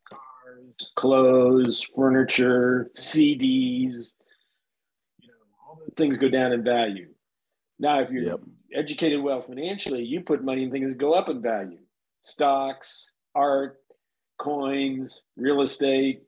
[0.09, 4.17] Cars, clothes, furniture, CDs,
[5.19, 5.35] you know,
[5.67, 7.09] all those things go down in value.
[7.79, 8.41] Now, if you're yep.
[8.73, 11.79] Educated well financially, you put money in things that go up in value.
[12.21, 13.79] Stocks, art,
[14.39, 16.23] coins, real estate.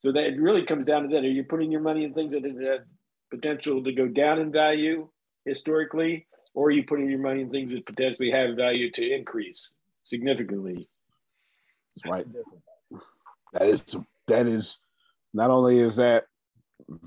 [0.00, 1.24] So that it really comes down to that.
[1.24, 2.86] Are you putting your money in things that have
[3.30, 5.08] potential to go down in value
[5.44, 9.70] historically, or are you putting your money in things that potentially have value to increase
[10.04, 10.82] significantly?
[11.96, 12.26] That's right.
[13.54, 14.78] That is that is
[15.34, 16.26] not only is that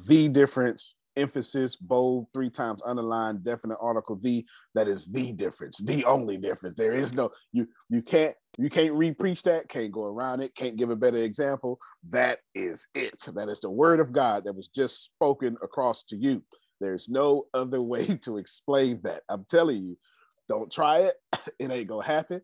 [0.05, 4.45] the difference emphasis, bold, three times underlined, definite article, the
[4.75, 6.77] that is the difference, the only difference.
[6.77, 10.75] There is no you you can't you can't re-preach that, can't go around it, can't
[10.75, 11.79] give a better example.
[12.09, 13.23] That is it.
[13.33, 16.43] That is the word of God that was just spoken across to you.
[16.79, 19.21] There's no other way to explain that.
[19.29, 19.97] I'm telling you,
[20.49, 21.15] don't try it.
[21.59, 22.41] It ain't gonna happen.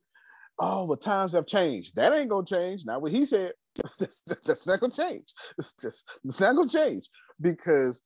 [0.59, 1.95] Oh, well, times have changed.
[1.95, 2.85] That ain't gonna change.
[2.85, 3.53] Not what he said.
[4.45, 5.33] that's not gonna change.
[5.59, 7.09] It's not gonna change
[7.39, 8.01] because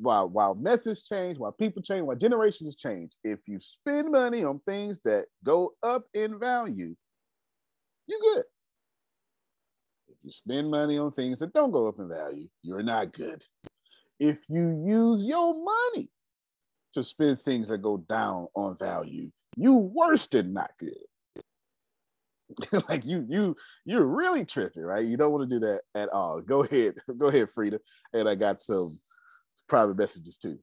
[0.00, 4.60] while while methods change, while people change, while generations change, if you spend money on
[4.60, 6.94] things that go up in value,
[8.06, 8.44] you're good.
[10.08, 13.44] If you spend money on things that don't go up in value, you're not good.
[14.20, 16.08] If you use your money
[16.92, 20.94] to spend things that go down on value, you worse than not good.
[22.88, 25.04] like you you you're really tripping, right?
[25.04, 26.40] You don't want to do that at all.
[26.40, 27.80] Go ahead, go ahead, Frida.
[28.12, 28.98] And I got some
[29.68, 30.58] private messages too.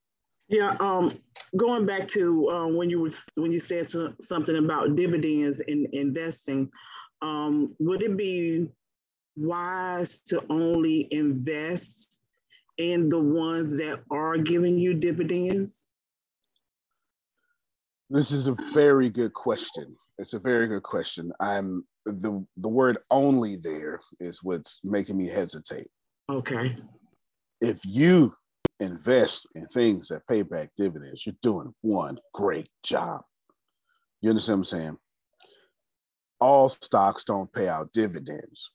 [0.47, 1.11] Yeah, um,
[1.55, 5.87] going back to uh, when you were when you said so, something about dividends and
[5.93, 6.69] investing,
[7.21, 8.67] um, would it be
[9.37, 12.19] wise to only invest
[12.77, 15.87] in the ones that are giving you dividends?
[18.09, 19.95] This is a very good question.
[20.17, 21.31] It's a very good question.
[21.39, 25.87] I'm the the word only there is what's making me hesitate.
[26.29, 26.75] Okay.
[27.61, 28.33] If you
[28.81, 33.21] invest in things that pay back dividends, you're doing one great job.
[34.21, 34.97] You understand what I'm saying?
[36.39, 38.71] All stocks don't pay out dividends.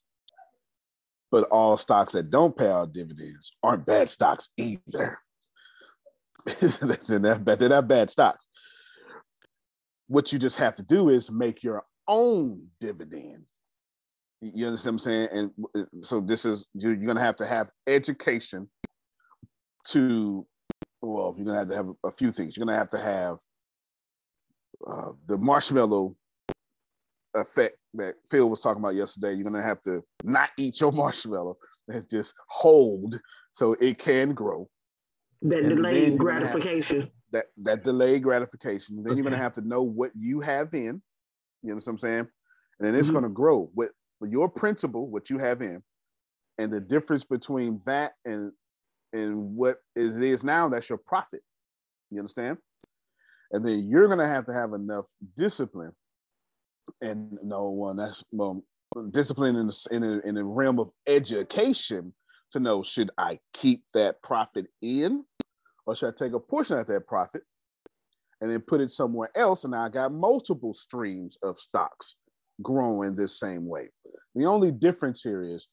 [1.33, 5.19] But all stocks that don't pay out dividends aren't bad stocks either.
[6.61, 8.47] they're, not bad, they're not bad stocks.
[10.07, 13.43] What you just have to do is make your own dividend.
[14.41, 15.51] You understand what I'm saying?
[15.75, 18.69] And so this is you're, to have to have education
[19.91, 20.47] to
[21.03, 22.57] well, you're gonna have to have a few things.
[22.57, 23.39] You're gonna have to have
[24.87, 26.17] uh, the marshmallow
[27.35, 29.35] effect that Phil was talking about yesterday.
[29.35, 31.57] You're gonna have to not eat your marshmallow
[31.89, 33.21] and just hold
[33.53, 34.69] so it can grow.
[35.43, 37.11] That and delayed gratification.
[37.33, 39.03] That that delayed gratification.
[39.03, 39.17] Then okay.
[39.17, 41.03] you're gonna have to know what you have in.
[41.63, 42.29] You know what I'm saying?
[42.79, 43.17] And then it's mm-hmm.
[43.17, 45.83] gonna grow with, with your principle, what you have in,
[46.59, 48.53] and the difference between that and
[49.17, 51.41] and what it is now, that's your profit.
[52.11, 52.59] You understand?
[53.53, 55.07] And then you're gonna have to have enough
[55.37, 55.93] discipline.
[57.01, 58.63] And no one that's well,
[59.11, 62.15] discipline in the, in, a, in the realm of education
[62.51, 65.25] to know should I keep that profit in
[65.85, 67.43] or should I take a portion of that profit
[68.41, 69.65] and then put it somewhere else?
[69.65, 72.17] And I got multiple streams of stocks
[72.63, 73.89] growing this same way.
[74.35, 75.67] The only difference here is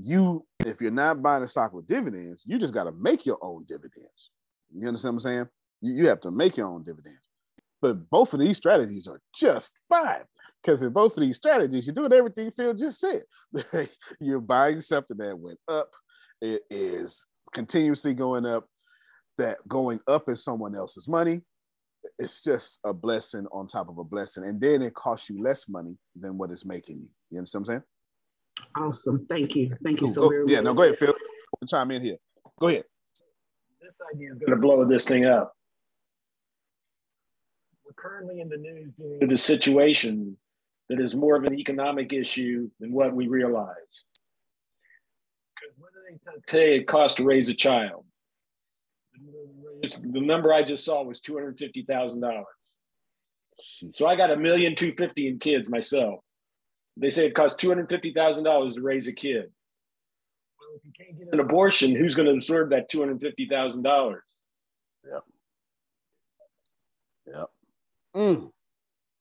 [0.00, 3.38] you if you're not buying a stock with dividends, you just got to make your
[3.40, 4.30] own dividends.
[4.74, 5.46] You understand what I'm saying?
[5.80, 7.20] You, you have to make your own dividends.
[7.80, 10.24] But both of these strategies are just fine
[10.62, 13.22] because in both of these strategies, you're doing everything Phil just said.
[14.20, 15.90] you're buying something that went up,
[16.40, 18.66] it is continuously going up.
[19.38, 21.42] That going up is someone else's money.
[22.18, 24.44] It's just a blessing on top of a blessing.
[24.44, 27.08] And then it costs you less money than what it's making you.
[27.30, 27.84] You understand what I'm saying?
[28.76, 29.26] Awesome.
[29.28, 29.74] Thank you.
[29.82, 30.52] Thank you so go, very much.
[30.52, 31.14] Yeah, no, go ahead, Phil.
[31.60, 32.16] We'll chime in here.
[32.60, 32.84] Go ahead.
[33.80, 35.54] This idea is going to blow this thing up.
[37.84, 40.36] We're currently in the news due to the situation
[40.88, 44.04] that is more of an economic issue than what we realize.
[46.06, 48.04] Because today, it costs to raise a child.
[49.82, 52.46] The number I just saw was two hundred fifty thousand dollars.
[53.92, 56.20] So I got a million two fifty in kids myself.
[56.96, 59.50] They say it costs two hundred fifty thousand dollars to raise a kid.
[60.58, 63.46] Well, if you can't get an abortion, who's going to absorb that two hundred fifty
[63.48, 64.22] thousand dollars?
[65.04, 65.22] Yep.
[67.34, 67.50] Yep.
[68.16, 68.50] Mm.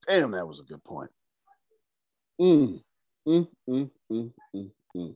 [0.07, 1.11] Damn, that was a good point.
[2.39, 2.81] Mm.
[3.27, 5.15] Mm, mm, mm, mm, mm.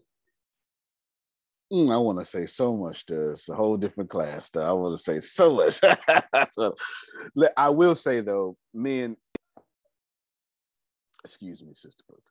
[1.72, 4.49] Mm, I want to say so much to it's a whole different class.
[4.49, 4.68] Though.
[4.68, 5.80] I want to say so much.
[7.57, 9.16] I will say though, men.
[11.24, 12.24] Excuse me, Sister Brooke.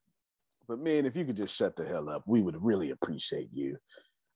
[0.68, 3.78] But man, if you could just shut the hell up, we would really appreciate you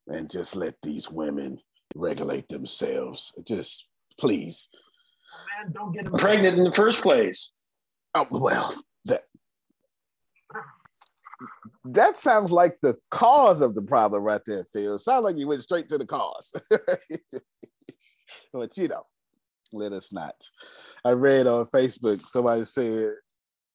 [0.08, 1.58] and just let these women
[1.94, 3.34] regulate themselves.
[3.46, 3.86] Just
[4.18, 4.70] please.
[5.62, 7.52] Man, don't get them pregnant in the first place.
[8.14, 8.74] Oh well,
[9.04, 9.22] that
[11.84, 14.98] that sounds like the cause of the problem right there, Phil.
[14.98, 16.52] Sounds like you went straight to the cause.
[18.52, 19.02] but you know,
[19.72, 20.34] let us not.
[21.04, 23.10] I read on Facebook somebody said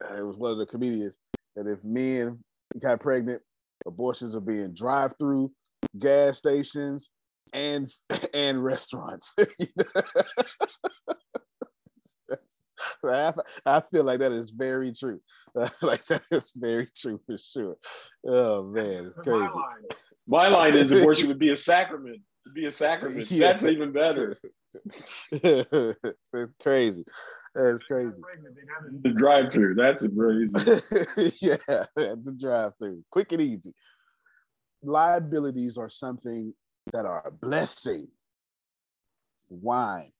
[0.03, 1.18] uh, it was one of the comedians
[1.55, 2.39] that if men
[2.82, 3.42] got pregnant,
[3.86, 5.52] abortions are being drive-through,
[5.98, 7.10] gas stations,
[7.54, 7.90] and
[8.34, 9.34] and restaurants.
[13.04, 13.34] I,
[13.66, 15.20] I feel like that is very true.
[15.82, 17.78] like that is very true for sure.
[18.26, 19.40] Oh man, it's crazy.
[19.40, 19.84] My line,
[20.28, 22.22] My line is abortion would be a sacrament.
[22.46, 23.30] It'd be a sacrament.
[23.32, 23.54] Yeah.
[23.54, 24.38] That's even better.
[25.32, 27.04] it's crazy.
[27.58, 28.22] That's crazy.
[29.01, 29.74] The drive through.
[29.74, 30.53] That's crazy.
[31.41, 31.58] yeah,
[31.95, 33.03] the drive through.
[33.10, 33.74] Quick and easy.
[34.84, 36.53] Liabilities are something
[36.93, 38.10] that are a blessing.
[39.47, 40.12] Why?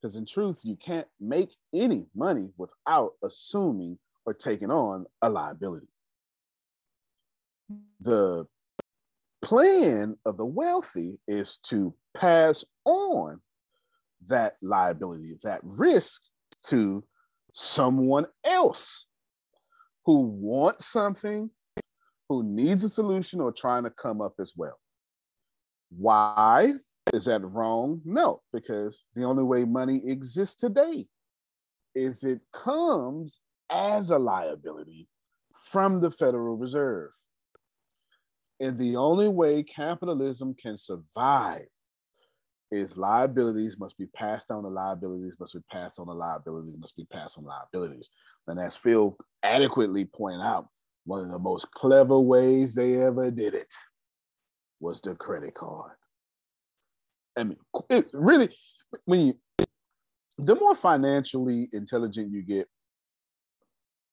[0.00, 5.88] Because in truth, you can't make any money without assuming or taking on a liability.
[8.00, 8.46] The
[9.42, 13.42] plan of the wealthy is to pass on
[14.28, 16.22] that liability, that risk
[16.66, 17.04] to
[17.52, 19.06] someone else
[20.04, 21.50] who wants something,
[22.28, 24.78] who needs a solution, or trying to come up as well.
[25.96, 26.74] Why
[27.12, 28.00] is that wrong?
[28.04, 31.06] No, because the only way money exists today
[31.94, 33.40] is it comes
[33.70, 35.08] as a liability
[35.70, 37.10] from the Federal Reserve.
[38.60, 41.66] And the only way capitalism can survive
[42.70, 46.96] is liabilities must be passed on to liabilities, must be passed on to liabilities, must
[46.96, 48.10] be passed on liabilities.
[48.46, 50.66] And as Phil adequately pointed out,
[51.04, 53.72] one of the most clever ways they ever did it
[54.78, 55.92] was the credit card.
[57.36, 57.58] I mean,
[57.88, 58.50] it really,
[59.04, 59.66] when you,
[60.38, 62.68] the more financially intelligent you get,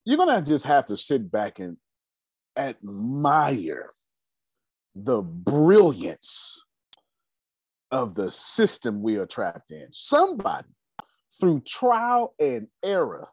[0.05, 1.77] you're gonna just have to sit back and
[2.57, 3.89] admire
[4.95, 6.63] the brilliance
[7.91, 9.87] of the system we are trapped in.
[9.91, 10.67] Somebody,
[11.39, 13.29] through trial and error,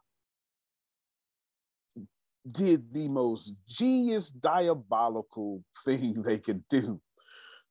[2.49, 7.01] did the most genius diabolical thing they could do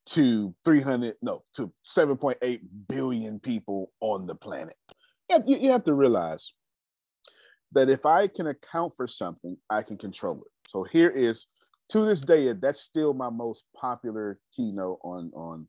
[0.07, 4.75] to 300 no to 7.8 billion people on the planet
[5.47, 6.53] you, you have to realize
[7.71, 11.47] that if i can account for something i can control it so here is
[11.89, 15.67] to this day that's still my most popular keynote on on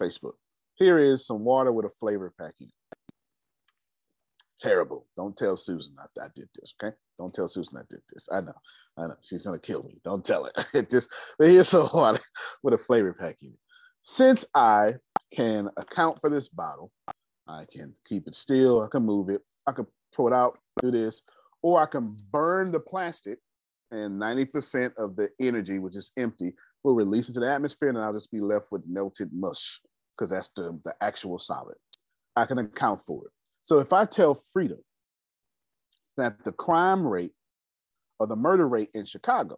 [0.00, 0.34] facebook
[0.74, 2.98] here is some water with a flavor pack in it
[4.58, 8.28] terrible don't tell susan I, I did this okay don't tell Susan I did this.
[8.30, 8.54] I know,
[8.96, 9.16] I know.
[9.22, 10.00] She's gonna kill me.
[10.04, 10.82] Don't tell her.
[10.90, 12.20] Just but here's some water
[12.62, 13.58] with a flavor pack in it.
[14.02, 14.94] Since I
[15.32, 16.92] can account for this bottle,
[17.48, 18.82] I can keep it still.
[18.82, 19.42] I can move it.
[19.66, 21.22] I can pull it out, do this,
[21.62, 23.38] or I can burn the plastic,
[23.90, 26.54] and 90% of the energy, which is empty,
[26.86, 29.80] will release into the atmosphere, and I'll just be left with melted mush
[30.16, 31.74] because that's the, the actual solid.
[32.36, 33.32] I can account for it.
[33.64, 34.76] So if I tell Frida
[36.16, 37.32] that the crime rate
[38.20, 39.56] or the murder rate in Chicago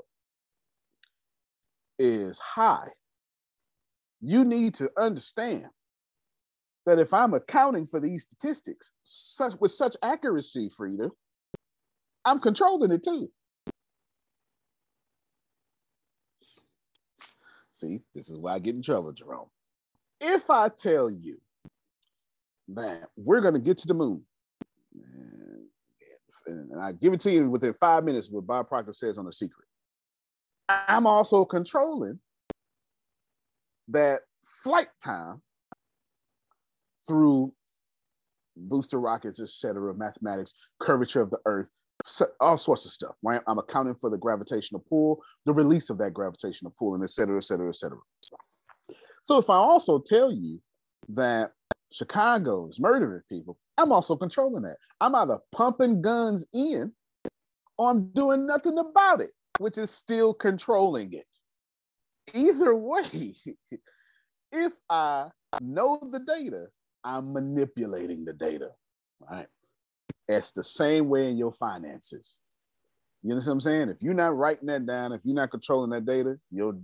[1.98, 2.88] is high,
[4.22, 5.66] you need to understand
[6.86, 11.10] that if I'm accounting for these statistics such with such accuracy, Frida,
[12.24, 13.30] I'm controlling it too.
[17.78, 19.46] See, this is why I get in trouble, Jerome.
[20.20, 21.40] If I tell you
[22.66, 24.24] that we're going to get to the moon
[26.44, 29.32] and I give it to you within five minutes what Bob Proctor says on the
[29.32, 29.68] secret.
[30.68, 32.18] I'm also controlling
[33.86, 34.22] that
[34.64, 35.40] flight time
[37.06, 37.52] through
[38.56, 41.70] booster rockets, etc., mathematics, curvature of the earth,
[42.40, 43.40] all sorts of stuff, right?
[43.46, 47.38] I'm accounting for the gravitational pull, the release of that gravitational pull, and et cetera,
[47.38, 47.98] et cetera, et cetera.
[49.24, 50.60] So if I also tell you
[51.10, 51.52] that
[51.92, 54.76] Chicago is murdering people, I'm also controlling that.
[55.00, 56.92] I'm either pumping guns in
[57.76, 61.26] or I'm doing nothing about it, which is still controlling it.
[62.34, 63.34] Either way,
[64.52, 65.28] if I
[65.60, 66.66] know the data,
[67.04, 68.70] I'm manipulating the data,
[69.20, 69.46] right?
[70.28, 72.38] It's the same way in your finances.
[73.22, 73.88] You understand what I'm saying?
[73.88, 76.76] If you're not writing that down, if you're not controlling that data, your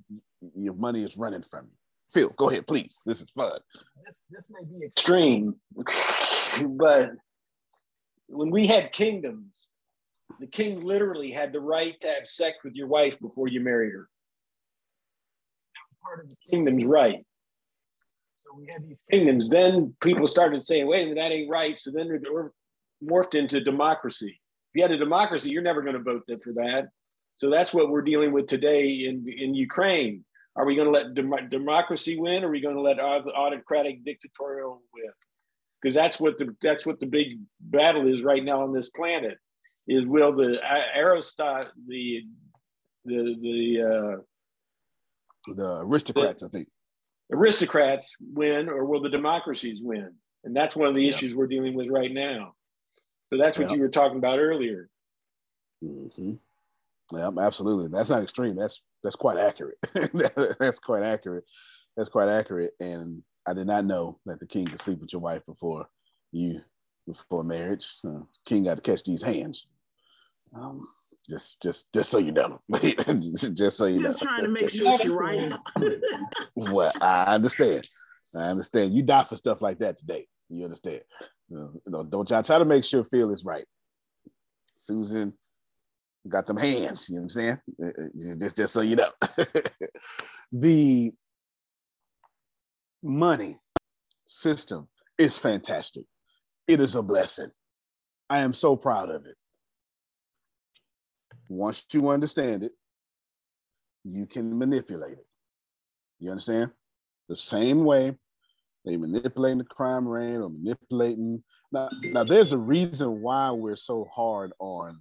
[0.56, 1.76] your money is running from you.
[2.10, 3.00] Phil, go ahead, please.
[3.06, 3.58] This is fun.
[4.04, 5.54] This, this may be extreme,
[6.70, 7.12] but
[8.26, 9.70] when we had kingdoms,
[10.40, 13.92] the king literally had the right to have sex with your wife before you married
[13.92, 14.08] her.
[15.74, 17.24] That was part of the kingdom's right.
[18.44, 19.48] So we had these kingdoms.
[19.48, 21.78] Then people started saying, wait a minute, that ain't right.
[21.78, 22.22] So then it
[23.04, 24.40] morphed into democracy.
[24.72, 26.88] If you had a democracy, you're never going to vote for that.
[27.36, 30.24] So that's what we're dealing with today in, in Ukraine.
[30.56, 32.44] Are we going to let dem- democracy win?
[32.44, 35.10] Or are we going to let autocratic dictatorial win?
[35.80, 39.36] Because that's what the that's what the big battle is right now on this planet.
[39.86, 40.58] Is will the
[40.96, 42.22] aristocrat the
[43.04, 46.40] the the uh, the aristocrats?
[46.40, 46.68] The, I think
[47.30, 50.14] aristocrats win, or will the democracies win?
[50.44, 52.54] And that's one of the issues we're dealing with right now.
[53.28, 54.88] So that's what you were talking about earlier.
[55.82, 56.34] Mm-hmm.
[57.12, 57.88] Yeah, absolutely.
[57.88, 58.56] That's not extreme.
[58.56, 59.76] That's that's quite accurate.
[60.58, 61.44] that's quite accurate.
[61.96, 62.72] That's quite accurate.
[62.80, 65.86] And I did not know that the king could sleep with your wife before
[66.32, 66.60] you
[67.06, 67.86] before marriage.
[68.06, 69.66] Uh, king got to catch these hands.
[70.54, 70.88] Um,
[71.28, 72.60] just just just so you know.
[72.72, 74.08] just so you just know.
[74.08, 75.52] Just trying to make sure she's right.
[76.54, 77.88] well, I understand.
[78.34, 78.94] I understand.
[78.94, 80.26] You die for stuff like that today.
[80.48, 81.02] You understand?
[81.50, 83.66] You know, don't y'all try to make sure Phil is right.
[84.74, 85.34] Susan
[86.28, 87.08] got them hands.
[87.08, 88.38] You know what I'm saying?
[88.40, 89.10] Just, just so you know.
[90.52, 91.12] the
[93.02, 93.58] money
[94.26, 94.88] system
[95.18, 96.04] is fantastic.
[96.66, 97.50] It is a blessing.
[98.30, 99.36] I am so proud of it.
[101.48, 102.72] Once you understand it,
[104.02, 105.26] you can manipulate it.
[106.18, 106.70] You understand?
[107.28, 108.14] The same way
[108.84, 111.42] they manipulating the crime rate or manipulating.
[111.72, 114.98] Now, now there's a reason why we're so hard on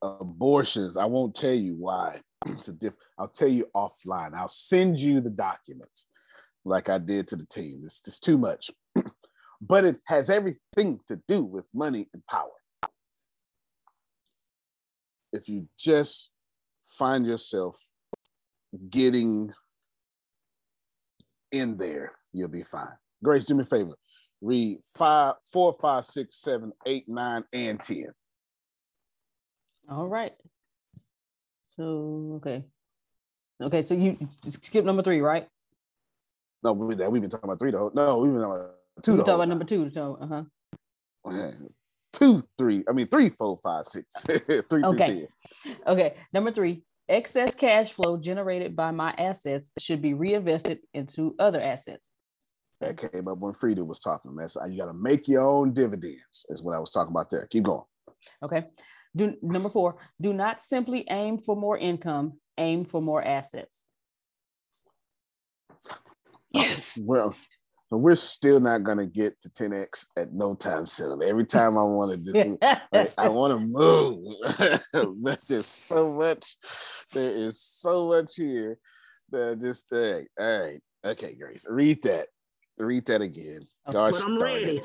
[0.00, 0.96] abortions.
[0.96, 2.20] I won't tell you why.
[2.46, 4.34] It's a diff- I'll tell you offline.
[4.34, 6.08] I'll send you the documents
[6.64, 7.82] like I did to the team.
[7.84, 8.70] It's just too much.
[9.60, 12.48] but it has everything to do with money and power.
[15.32, 16.30] If you just
[16.98, 17.78] find yourself
[18.90, 19.52] getting
[21.52, 22.88] in there, you'll be fine.
[23.22, 23.94] Grace, do me a favor.
[24.40, 28.08] Read five, four, five, six, seven, eight, nine, and ten.
[29.88, 30.32] All right.
[31.76, 32.64] So, okay.
[33.62, 34.18] Okay, so you
[34.62, 35.46] skip number three, right?
[36.64, 37.92] No, we, we've been talking about three though.
[37.94, 39.12] No, we've been talking about two.
[39.12, 39.90] We talking about number two.
[39.90, 40.26] So, uh
[41.24, 41.52] huh.
[42.12, 42.84] Two, three.
[42.88, 44.14] I mean, three, four, five, six.
[44.22, 45.26] three, okay.
[45.86, 46.14] Okay.
[46.34, 46.82] Number three.
[47.12, 52.10] Excess cash flow generated by my assets should be reinvested into other assets.
[52.80, 54.34] That came up when Frida was talking.
[54.34, 56.46] That's you got to make your own dividends.
[56.48, 57.46] Is what I was talking about there.
[57.50, 57.84] Keep going.
[58.42, 58.64] Okay.
[59.14, 59.98] Do number four.
[60.22, 62.40] Do not simply aim for more income.
[62.56, 63.84] Aim for more assets.
[66.50, 66.98] Yes.
[66.98, 67.34] Well,
[67.98, 71.22] we're still not gonna get to 10x at no time soon.
[71.22, 75.38] Every time I want to just, like, I want to move.
[75.48, 76.56] There's so much.
[77.12, 78.78] There is so much here
[79.30, 82.28] that just, hey, all right, okay, Grace, read that.
[82.78, 83.66] Read that again.
[83.90, 84.80] Gosh, but I'm ready.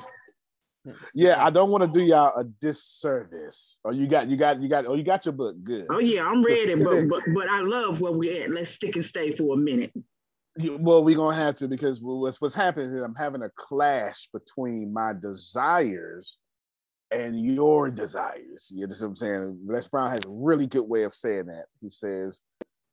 [1.13, 3.79] Yeah, I don't want to do y'all a disservice.
[3.83, 4.85] Oh, you got, you got, you got.
[4.85, 5.55] Oh, you got your book.
[5.63, 5.85] Good.
[5.89, 6.75] Oh yeah, I'm ready.
[6.75, 8.51] But but but I love where we at.
[8.51, 9.91] Let's stick and stay for a minute.
[10.59, 14.93] Well, we're gonna have to because what's what's happening is I'm having a clash between
[14.93, 16.37] my desires
[17.11, 18.71] and your desires.
[18.73, 19.59] You know what I'm saying?
[19.65, 21.65] Les Brown has a really good way of saying that.
[21.81, 22.41] He says,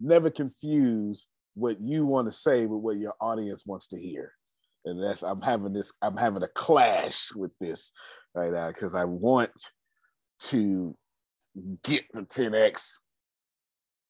[0.01, 4.33] never confuse what you want to say with what your audience wants to hear
[4.85, 7.93] and that's I'm having this I'm having a clash with this
[8.35, 9.51] right now because I want
[10.41, 10.97] to
[11.83, 12.95] get the 10x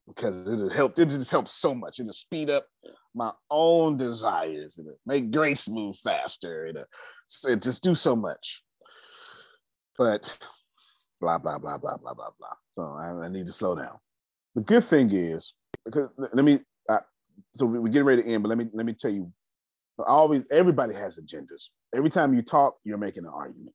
[0.08, 2.66] because it'll help it just helps so much it'll speed up
[3.14, 8.62] my own desires and make grace move faster and it just do so much
[9.96, 10.36] but
[11.20, 13.98] blah blah blah blah blah blah blah so I, I need to slow down
[14.54, 15.54] the good thing is
[15.84, 16.58] because let me
[16.88, 17.00] uh,
[17.52, 19.32] so we, we get ready to end but let me let me tell you
[20.02, 21.68] always everybody has agendas.
[21.94, 23.74] Every time you talk, you're making an argument.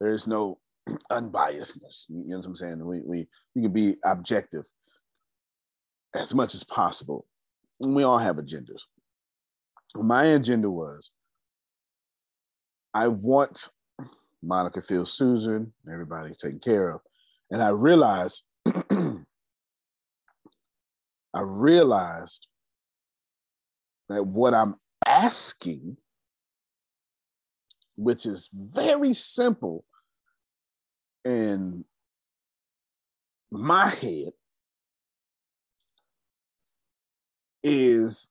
[0.00, 0.58] There is no
[1.10, 2.04] unbiasedness.
[2.08, 2.84] You know what I'm saying?
[2.84, 4.66] We we we can be objective
[6.14, 7.26] as much as possible.
[7.80, 8.82] We all have agendas.
[9.94, 11.10] My agenda was
[12.94, 13.68] I want
[14.42, 17.00] Monica Phil Susan, everybody taken care of.
[17.50, 18.42] And I realized
[21.36, 22.46] I realized
[24.08, 25.98] that what I'm asking,
[27.96, 29.84] which is very simple
[31.24, 31.84] in
[33.50, 34.32] my head,
[37.66, 38.28] is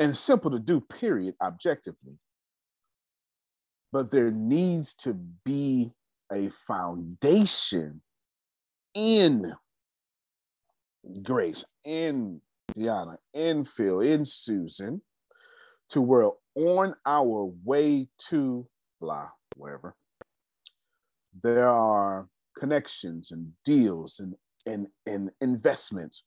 [0.00, 2.18] and simple to do, period, objectively.
[3.92, 5.92] But there needs to be
[6.32, 8.00] a foundation
[8.94, 9.54] in
[11.22, 12.40] Grace, in
[12.76, 15.02] Deanna, in Phil, in Susan,
[15.90, 18.66] to where on our way to
[19.00, 19.94] blah, wherever,
[21.42, 24.34] there are connections and deals and,
[24.66, 26.24] and, and investments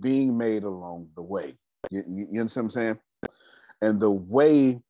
[0.00, 1.56] being made along the way.
[1.90, 2.98] You, you, you understand what I'm saying?
[3.82, 4.80] And the way,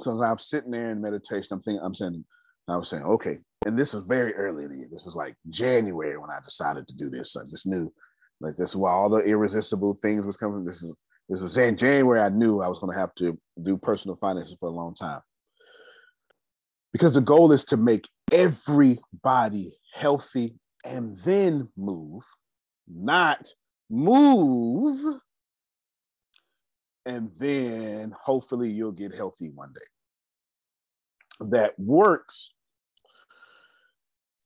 [0.00, 2.24] so I'm sitting there in meditation, I'm thinking, I'm saying,
[2.68, 4.88] I was saying, okay, and this was very early in the year.
[4.90, 7.36] This was like January when I decided to do this.
[7.36, 7.92] I just knew,
[8.40, 10.64] like, this is why all the irresistible things was coming.
[10.64, 10.92] This is
[11.28, 12.20] this was in January.
[12.20, 15.20] I knew I was going to have to do personal finances for a long time
[16.92, 22.22] because the goal is to make everybody healthy and then move,
[22.88, 23.46] not
[23.90, 25.20] move
[27.06, 31.48] and then hopefully you'll get healthy one day.
[31.48, 32.54] That works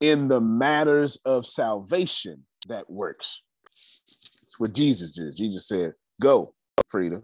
[0.01, 2.45] in the matters of salvation.
[2.69, 3.43] That works.
[3.67, 5.37] It's what Jesus did.
[5.37, 6.55] Jesus said, Go,
[6.89, 7.23] Frida.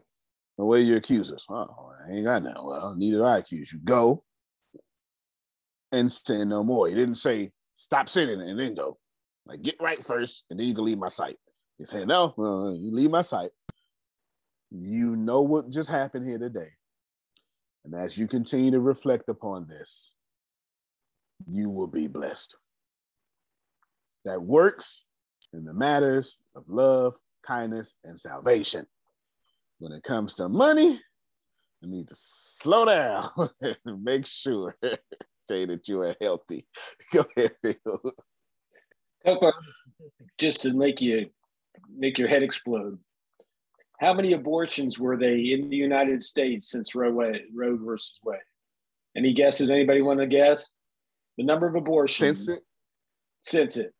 [0.58, 1.44] Are your accusers?
[1.50, 2.64] Oh, I ain't got no.
[2.64, 3.78] Well, neither do I accuse you.
[3.84, 4.24] Go
[5.92, 6.88] and sin no more.
[6.88, 8.96] He didn't say stop sinning and then go.
[9.44, 11.36] Like get right first, and then you can leave my sight.
[11.78, 13.50] He said, No, uh, you leave my sight.
[14.70, 16.70] You know what just happened here today.
[17.84, 20.14] And as you continue to reflect upon this,
[21.48, 22.56] you will be blessed.
[24.24, 25.04] That works
[25.52, 27.16] in the matters of love,
[27.46, 28.86] kindness, and salvation
[29.78, 30.98] when it comes to money,
[31.80, 33.28] you need to slow down
[33.60, 34.76] and make sure
[35.48, 36.66] say that you are healthy.
[37.12, 38.14] Go ahead, Phil.
[40.38, 41.30] Just to make you
[41.94, 42.98] make your head explode.
[43.98, 47.10] How many abortions were they in the United States since Roe,
[47.54, 48.40] Roe versus Wade?
[49.16, 49.70] Any guesses?
[49.70, 50.70] Anybody want to guess?
[51.38, 52.62] The number of abortions since it.
[53.42, 53.94] Since it.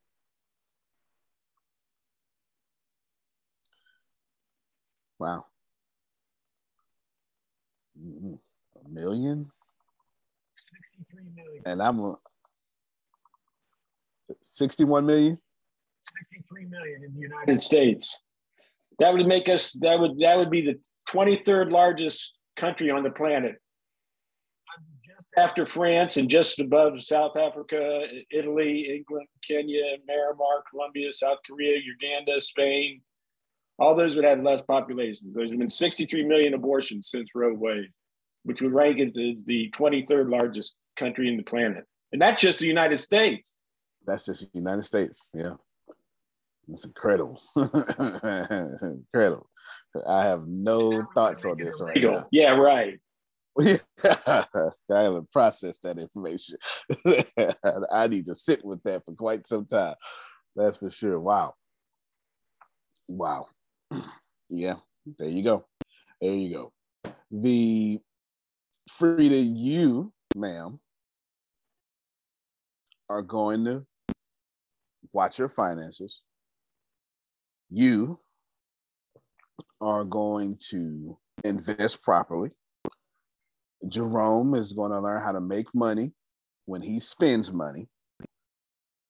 [5.19, 5.45] Wow.
[7.99, 8.35] Mm-hmm.
[8.85, 9.51] A million?
[10.55, 11.63] 63 million.
[11.65, 12.17] And I'm a,
[14.43, 15.39] 61 million?
[16.19, 18.21] 63 million in the United States.
[18.99, 20.77] That would make us that would that would be the
[21.09, 23.57] 23rd largest country on the planet.
[25.05, 31.79] Just after France and just above South Africa, Italy, England, Kenya, Myanmar, Colombia, South Korea,
[31.79, 33.03] Uganda, Spain.
[33.79, 35.35] All those would have less populations.
[35.35, 37.91] There's been 63 million abortions since Roe Wade,
[38.45, 41.85] which would rank it as the 23rd largest country in the planet.
[42.13, 43.55] And that's just the United States.
[44.07, 45.31] That's just the United States.
[45.35, 45.55] Yeah.
[46.69, 47.41] It's incredible.
[47.57, 49.49] incredible.
[50.07, 52.27] I have no thoughts on this right now.
[52.33, 52.99] Yeah, right.
[53.59, 54.45] I
[54.91, 56.57] haven't processed that information.
[57.91, 59.95] I need to sit with that for quite some time.
[60.55, 61.19] That's for sure.
[61.21, 61.55] Wow.
[63.09, 63.47] Wow.
[64.49, 64.77] Yeah,
[65.19, 65.67] there you go.
[66.21, 67.13] There you go.
[67.33, 67.99] The
[68.89, 70.79] Frida, you, ma'am,
[73.09, 73.85] are going to
[75.13, 76.21] watch your finances
[77.71, 78.19] you
[79.81, 82.51] are going to invest properly.
[83.89, 86.13] Jerome is going to learn how to make money
[86.65, 87.89] when he spends money.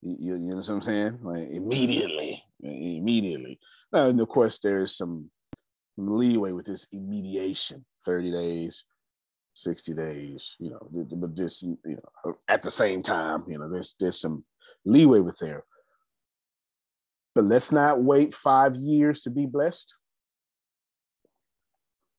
[0.03, 1.19] You, you, know what I'm saying?
[1.23, 3.59] Like immediately, immediately.
[3.93, 5.31] Now, and of course, there's some
[5.97, 8.85] leeway with this immediation 30 days,
[9.55, 13.95] 60 days, you know, but just, you know, at the same time, you know, there's,
[13.99, 14.45] there's some
[14.85, 15.65] leeway with there.
[17.37, 19.95] But let's not wait five years to be blessed.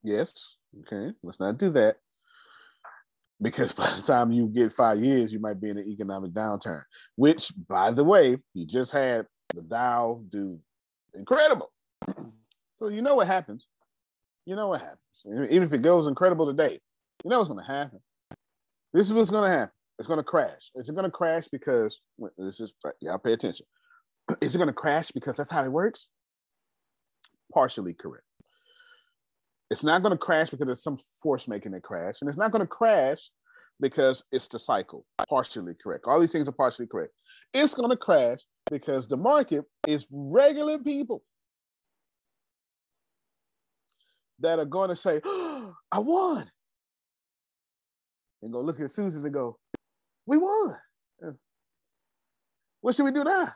[0.03, 1.95] Yes, okay, let's not do that.
[3.41, 6.83] Because by the time you get five years, you might be in an economic downturn,
[7.15, 10.59] which, by the way, you just had the Dow do
[11.15, 11.71] incredible.
[12.75, 13.65] so you know what happens.
[14.45, 15.49] You know what happens.
[15.49, 16.79] Even if it goes incredible today,
[17.23, 17.99] you know what's going to happen.
[18.93, 19.73] This is what's going to happen.
[19.97, 20.69] It's going to crash.
[20.75, 22.01] It's going to crash because
[22.37, 23.65] this is, y'all pay attention.
[24.41, 26.07] Is it going to crash because that's how it works?
[27.53, 28.23] Partially correct.
[29.69, 32.15] It's not going to crash because there's some force making it crash.
[32.21, 33.29] And it's not going to crash
[33.79, 35.05] because it's the cycle.
[35.29, 36.05] Partially correct.
[36.07, 37.13] All these things are partially correct.
[37.53, 41.23] It's going to crash because the market is regular people
[44.39, 46.49] that are going to say, oh, I won.
[48.41, 49.57] And go look at Susan and go,
[50.25, 50.75] We won.
[52.81, 53.51] What should we do now?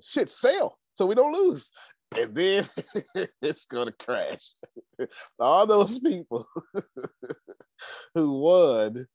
[0.00, 1.70] Shit sell so we don't lose.
[2.16, 2.68] And then
[3.42, 4.54] it's gonna crash.
[5.38, 6.46] All those people
[8.14, 9.06] who won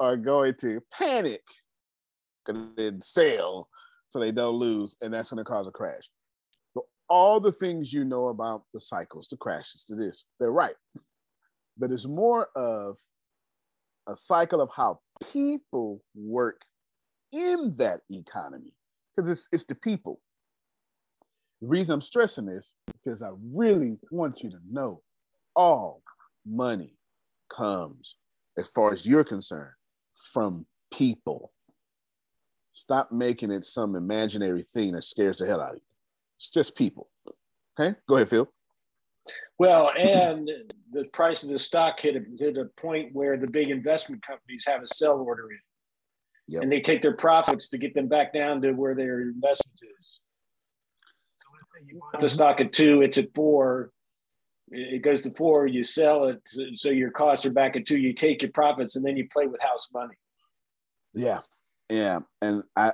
[0.00, 1.42] are going to panic
[2.46, 3.68] and then sell
[4.08, 6.10] so they don't lose, and that's gonna cause a crash.
[6.74, 10.74] So all the things you know about the cycles, the crashes, to this, they're right.
[11.78, 12.98] But it's more of
[14.06, 15.00] a cycle of how
[15.32, 16.60] people work
[17.32, 18.74] in that economy
[19.14, 20.20] because it's, it's the people.
[21.60, 25.02] The reason I'm stressing this because I really want you to know
[25.54, 26.02] all
[26.46, 26.96] money
[27.48, 28.16] comes,
[28.58, 29.74] as far as you're concerned,
[30.32, 31.52] from people.
[32.72, 35.82] Stop making it some imaginary thing that scares the hell out of you.
[36.36, 37.10] It's just people.
[37.78, 38.48] Okay, go ahead, Phil.
[39.58, 40.50] Well, and
[40.90, 44.64] the price of the stock hit a, hit a point where the big investment companies
[44.66, 45.58] have a sell order in.
[46.48, 46.62] Yep.
[46.62, 50.20] And they take their profits to get them back down to where their investment is.
[51.40, 53.92] So let's say you bought the stock at two, it's at four.
[54.74, 56.40] It goes to four, you sell it,
[56.76, 57.98] so your costs are back at two.
[57.98, 60.14] You take your profits, and then you play with house money.
[61.12, 61.40] Yeah,
[61.90, 62.92] yeah, and I,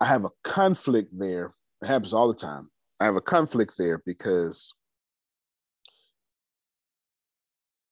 [0.00, 1.54] I have a conflict there.
[1.82, 2.70] It happens all the time.
[3.00, 4.72] I have a conflict there because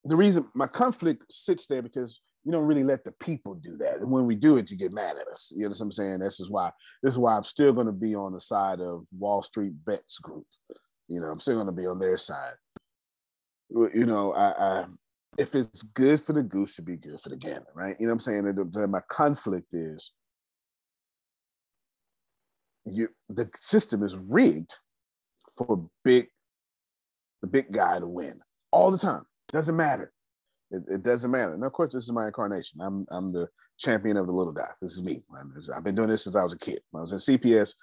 [0.04, 3.98] the reason my conflict sits there because we don't really let the people do that.
[4.00, 5.52] And when we do it, you get mad at us.
[5.54, 6.18] You know what I'm saying?
[6.18, 6.70] This is why
[7.02, 10.18] this is why I'm still going to be on the side of Wall Street Bets
[10.18, 10.46] Group.
[11.08, 12.54] You know, I'm still going to be on their side.
[13.70, 14.86] You know, I, I
[15.38, 17.96] if it's good for the goose, to be good for the gander, right?
[17.98, 18.44] You know what I'm saying?
[18.44, 20.12] That my conflict is
[22.84, 24.74] you the system is rigged
[25.56, 26.26] for big
[27.40, 28.40] the big guy to win
[28.72, 29.24] all the time.
[29.52, 30.12] Doesn't matter.
[30.72, 31.52] It, it, doesn't matter.
[31.52, 32.80] And of course, this is my incarnation.
[32.80, 34.68] I'm I'm the champion of the little guy.
[34.80, 35.22] This is me.
[35.74, 36.80] I've been doing this since I was a kid.
[36.96, 37.74] I was in CPS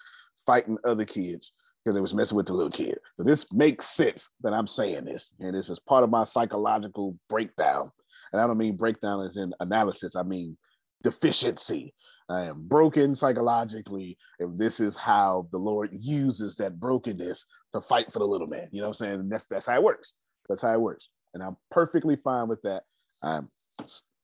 [0.45, 1.53] fighting other kids
[1.83, 2.97] because they was messing with the little kid.
[3.17, 5.31] So this makes sense that I'm saying this.
[5.39, 7.91] And this is part of my psychological breakdown.
[8.33, 10.57] And I don't mean breakdown as in analysis, I mean
[11.03, 11.93] deficiency.
[12.27, 17.43] I am broken psychologically, and this is how the Lord uses that brokenness
[17.73, 18.67] to fight for the little man.
[18.71, 19.19] You know what I'm saying?
[19.21, 20.13] And that's that's how it works.
[20.47, 22.83] That's how it works and I'm perfectly fine with that.
[23.23, 23.49] Um,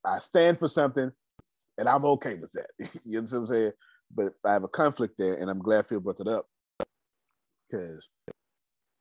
[0.05, 1.11] I stand for something,
[1.77, 2.67] and I'm okay with that.
[3.05, 3.71] you know what I'm saying?
[4.13, 6.47] But I have a conflict there, and I'm glad Phil brought it up
[7.69, 8.07] because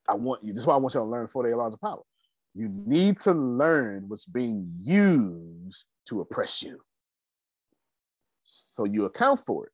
[0.07, 0.53] I want you.
[0.53, 2.01] This is why I want you to learn 48 laws of power.
[2.53, 6.79] You need to learn what's being used to oppress you.
[8.41, 9.71] So you account for it.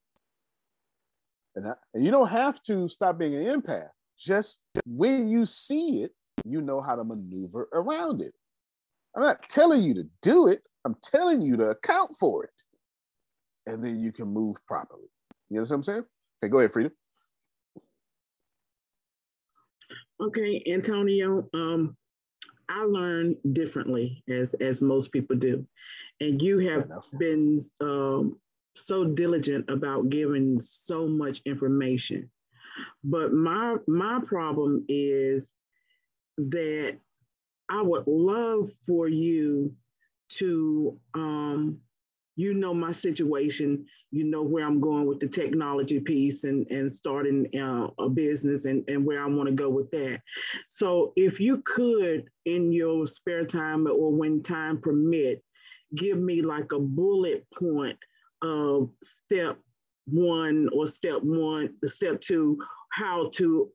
[1.55, 3.89] And, that, and you don't have to stop being an empath.
[4.17, 6.11] Just when you see it,
[6.45, 8.33] you know how to maneuver around it.
[9.15, 12.49] I'm not telling you to do it, I'm telling you to account for it.
[13.67, 15.09] And then you can move properly.
[15.49, 16.05] You know what I'm saying?
[16.43, 16.91] Okay, go ahead, Frida.
[20.21, 21.95] Okay, Antonio, um,
[22.69, 25.65] I learn differently as as most people do,
[26.19, 26.89] and you have
[27.19, 28.37] been um,
[28.75, 32.29] so diligent about giving so much information.
[33.03, 35.55] But my my problem is
[36.37, 36.97] that
[37.69, 39.73] I would love for you
[40.29, 41.79] to um,
[42.35, 46.89] you know my situation you know where i'm going with the technology piece and and
[46.89, 50.21] starting uh, a business and and where i want to go with that.
[50.67, 55.43] So if you could in your spare time or when time permit
[55.95, 57.97] give me like a bullet point
[58.41, 59.59] of step
[60.05, 62.57] one or step one, the step two,
[62.91, 63.69] how to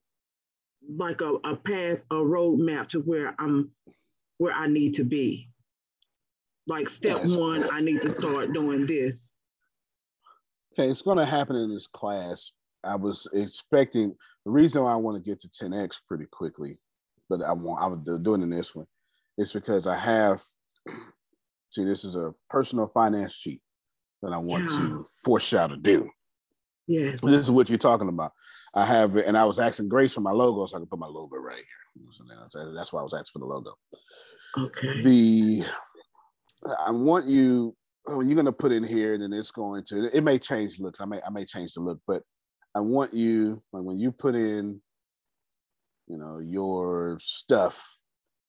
[0.88, 3.70] like a, a path, a roadmap to where I'm
[4.38, 5.48] where I need to be.
[6.66, 7.36] Like step yes.
[7.36, 9.36] one, I need to start doing this.
[10.72, 12.52] Okay, it's gonna happen in this class.
[12.84, 14.14] I was expecting
[14.44, 16.78] the reason why I want to get to 10x pretty quickly,
[17.28, 18.86] but I want I was doing in this one
[19.38, 20.42] is because I have
[21.70, 23.60] see this is a personal finance sheet
[24.22, 24.78] that I want yeah.
[24.78, 26.10] to force y'all to do.
[26.86, 27.20] Yes.
[27.20, 28.32] This is what you're talking about.
[28.74, 30.98] I have it, and I was asking Grace for my logo, so I can put
[30.98, 32.74] my logo right here.
[32.74, 33.72] That's why I was asking for the logo.
[34.58, 35.00] Okay.
[35.02, 35.64] The
[36.86, 40.22] I want you when you're gonna put in here, and then it's going to it
[40.22, 41.00] may change looks.
[41.00, 42.22] I may I may change the look, but
[42.74, 44.80] I want you when you put in,
[46.06, 47.82] you know, your stuff.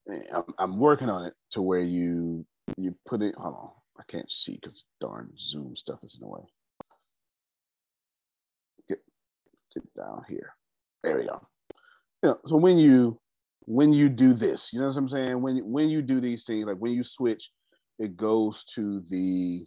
[0.10, 2.46] Eh, I'm, I'm working on it to where you
[2.78, 3.36] you put it.
[3.36, 3.70] Hold on.
[4.00, 6.42] I can't see because darn Zoom stuff is in the way.
[8.88, 9.00] Get
[9.96, 10.54] down here.
[11.04, 11.48] There we go.
[12.24, 12.34] Yeah.
[12.46, 13.20] so when you
[13.66, 15.42] when you do this, you know what I'm saying?
[15.42, 17.52] When when you do these things, like when you switch,
[18.00, 19.66] it goes to the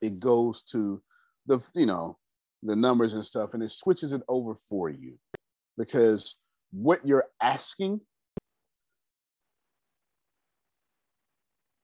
[0.00, 1.02] it goes to
[1.46, 2.18] the you know
[2.62, 5.18] the numbers and stuff, and it switches it over for you
[5.76, 6.36] because
[6.72, 8.00] what you're asking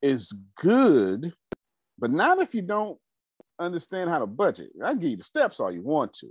[0.03, 1.33] is good,
[1.99, 2.99] but not if you don't
[3.61, 4.71] understand how to budget.
[4.85, 6.31] I give you the steps all you want to,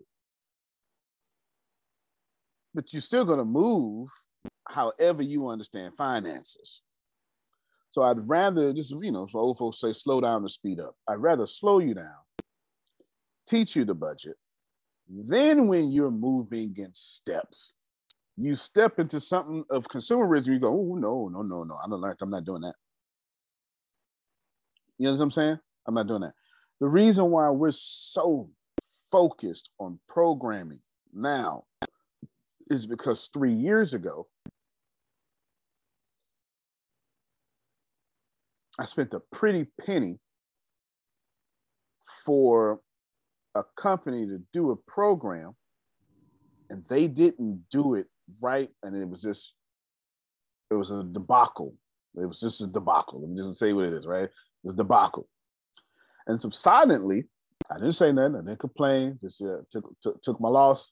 [2.74, 4.10] but you're still going to move
[4.68, 6.82] however you understand finances.
[7.92, 10.96] So I'd rather just you know, so old folks say slow down to speed up.
[11.08, 12.20] I'd rather slow you down,
[13.48, 14.36] teach you the budget.
[15.08, 17.74] Then when you're moving in steps,
[18.38, 21.76] you step into something of consumerism, you go, oh no, no, no, no.
[21.84, 22.76] I don't like, I'm not doing that.
[24.98, 25.60] You know what I'm saying?
[25.88, 26.34] I'm not doing that.
[26.80, 28.50] The reason why we're so
[29.12, 30.80] focused on programming
[31.14, 31.66] now
[32.70, 34.28] is because three years ago,
[38.80, 40.20] I spent a pretty penny
[42.26, 42.80] for
[43.56, 45.56] a company to do a program,
[46.70, 48.08] and they didn't do it
[48.42, 49.56] right, and it was just
[50.72, 51.74] it was a debacle.
[52.16, 53.22] It was just a debacle.
[53.22, 54.30] Let me just say what it is, right?
[54.64, 55.28] this debacle.
[56.30, 57.26] And so silently,
[57.72, 58.36] I didn't say nothing.
[58.36, 59.18] I didn't complain.
[59.20, 59.40] Just
[59.72, 60.92] took, took, took my loss,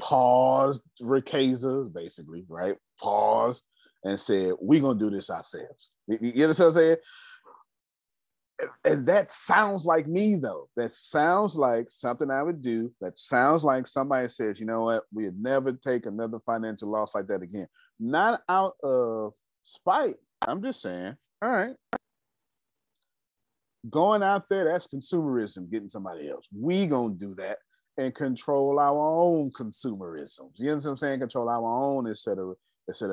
[0.00, 2.76] paused Ricasa, basically, right?
[2.98, 3.62] Paused
[4.04, 6.96] and said, "We're gonna do this ourselves." You, you understand what I'm saying?
[8.84, 10.68] And that sounds like me, though.
[10.76, 12.90] That sounds like something I would do.
[13.02, 15.04] That sounds like somebody says, "You know what?
[15.12, 17.68] We'd never take another financial loss like that again."
[18.00, 20.16] Not out of spite.
[20.40, 21.76] I'm just saying, all right,
[23.90, 26.46] going out there, that's consumerism, getting somebody else.
[26.54, 27.58] We gonna do that
[27.96, 30.50] and control our own consumerism.
[30.56, 31.20] You know what I'm saying?
[31.20, 32.56] Control our own instead of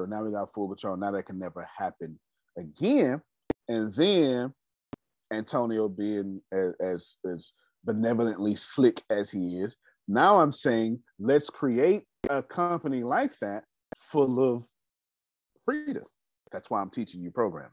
[0.09, 0.95] now we got full control.
[0.95, 2.19] Now that can never happen
[2.57, 3.21] again.
[3.67, 4.53] And then
[5.31, 7.51] Antonio being as, as, as
[7.83, 9.75] benevolently slick as he is,
[10.07, 13.63] now I'm saying let's create a company like that
[13.97, 14.65] full of
[15.65, 16.05] freedom.
[16.51, 17.71] That's why I'm teaching you programming.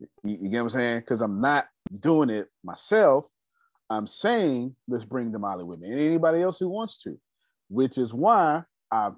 [0.00, 1.00] You, you get what I'm saying?
[1.00, 1.66] Because I'm not
[2.00, 3.26] doing it myself.
[3.90, 7.18] I'm saying let's bring the Molly with me and anybody else who wants to,
[7.68, 9.12] which is why I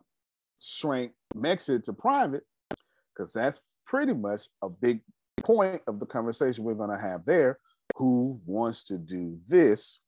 [0.61, 2.45] shrank Mexit to private,
[3.15, 5.01] because that's pretty much a big
[5.41, 7.59] point of the conversation we're going to have there.
[7.97, 9.99] Who wants to do this?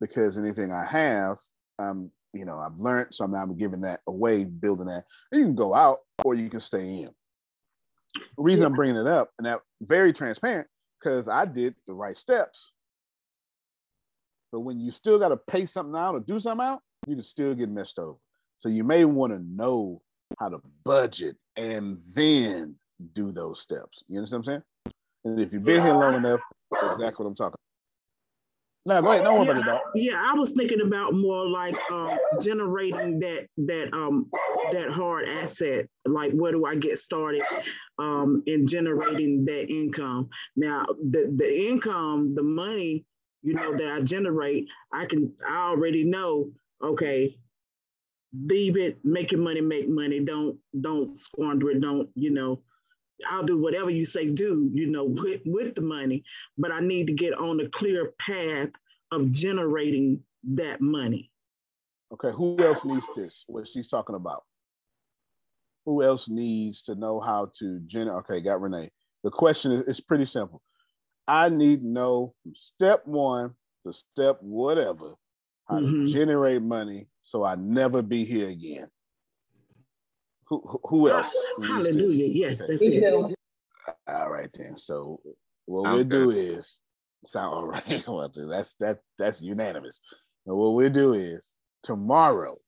[0.00, 1.38] Because anything I have,
[1.78, 5.04] I'm you know, I've learned, so I'm now giving that away, building that.
[5.32, 7.10] You can go out or you can stay in.
[8.14, 8.66] The reason yeah.
[8.66, 10.66] I'm bringing it up and that very transparent
[11.00, 12.72] because I did the right steps.
[14.52, 17.24] But when you still got to pay something out or do something out, you can
[17.24, 18.18] still get messed over.
[18.58, 20.02] So you may want to know
[20.38, 22.74] how to budget and then
[23.14, 24.02] do those steps.
[24.08, 24.94] You understand what I'm saying?
[25.24, 25.84] And if you've been yeah.
[25.84, 26.40] here long enough,
[26.72, 27.56] exactly what I'm talking
[28.86, 29.24] no, go ahead.
[29.24, 34.30] No yeah, about Yeah, I was thinking about more like um, generating that that um
[34.72, 35.86] that hard asset.
[36.06, 37.42] Like, where do I get started
[37.98, 40.28] um, in generating that income?
[40.56, 43.04] Now, the the income, the money,
[43.42, 46.50] you know, that I generate, I can I already know.
[46.82, 47.36] Okay,
[48.46, 50.20] leave it, make your money, make money.
[50.20, 51.80] Don't don't squander it.
[51.80, 52.62] Don't you know?
[53.28, 56.24] I'll do whatever you say do, you know, with, with the money,
[56.56, 58.70] but I need to get on a clear path
[59.10, 60.20] of generating
[60.54, 61.30] that money.
[62.12, 63.44] Okay, who else needs this?
[63.46, 64.42] What she's talking about?
[65.86, 68.18] Who else needs to know how to generate?
[68.20, 68.90] Okay, got Renee.
[69.22, 70.62] The question is it's pretty simple.
[71.28, 75.14] I need to know from step one to step whatever
[75.68, 76.06] how mm-hmm.
[76.06, 78.88] to generate money so I never be here again.
[80.50, 81.34] Who, who else?
[81.64, 82.26] Hallelujah.
[82.26, 83.36] Yes, that's it.
[84.08, 84.76] All right then.
[84.76, 85.20] So
[85.66, 86.80] what we'll do is
[87.24, 88.04] sound all right.
[88.06, 90.00] well, that's that that's unanimous.
[90.46, 91.46] And what we'll do is
[91.84, 92.58] tomorrow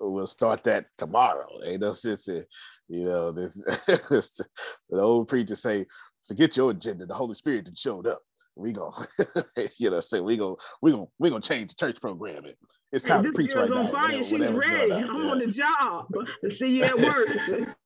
[0.00, 1.48] we'll start that tomorrow.
[1.64, 2.44] Ain't no sense in,
[2.88, 3.54] you know, this
[3.86, 4.46] the
[4.92, 5.86] old preacher say,
[6.28, 7.06] forget your agenda.
[7.06, 8.20] The Holy Spirit that showed up.
[8.56, 8.92] We go,
[9.78, 12.54] you know, say we go, we go, we gonna change the church programming.
[12.92, 13.90] It's time to preach right on now.
[13.90, 14.22] Fire.
[14.22, 14.92] She's ready.
[14.92, 15.30] I'm yeah.
[15.30, 16.06] on the job
[16.42, 17.28] to see you at work.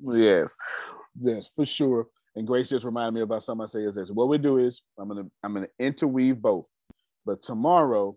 [0.00, 0.54] yes,
[1.20, 2.06] yes, for sure.
[2.36, 4.10] And Grace just reminded me about something I say is this.
[4.10, 6.66] What we do is I'm gonna I'm gonna interweave both.
[7.26, 8.16] But tomorrow,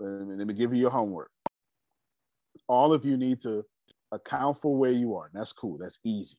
[0.00, 1.30] let me, let me give you your homework.
[2.68, 3.64] All of you need to
[4.12, 5.30] account for where you are.
[5.32, 5.78] That's cool.
[5.78, 6.36] That's easy.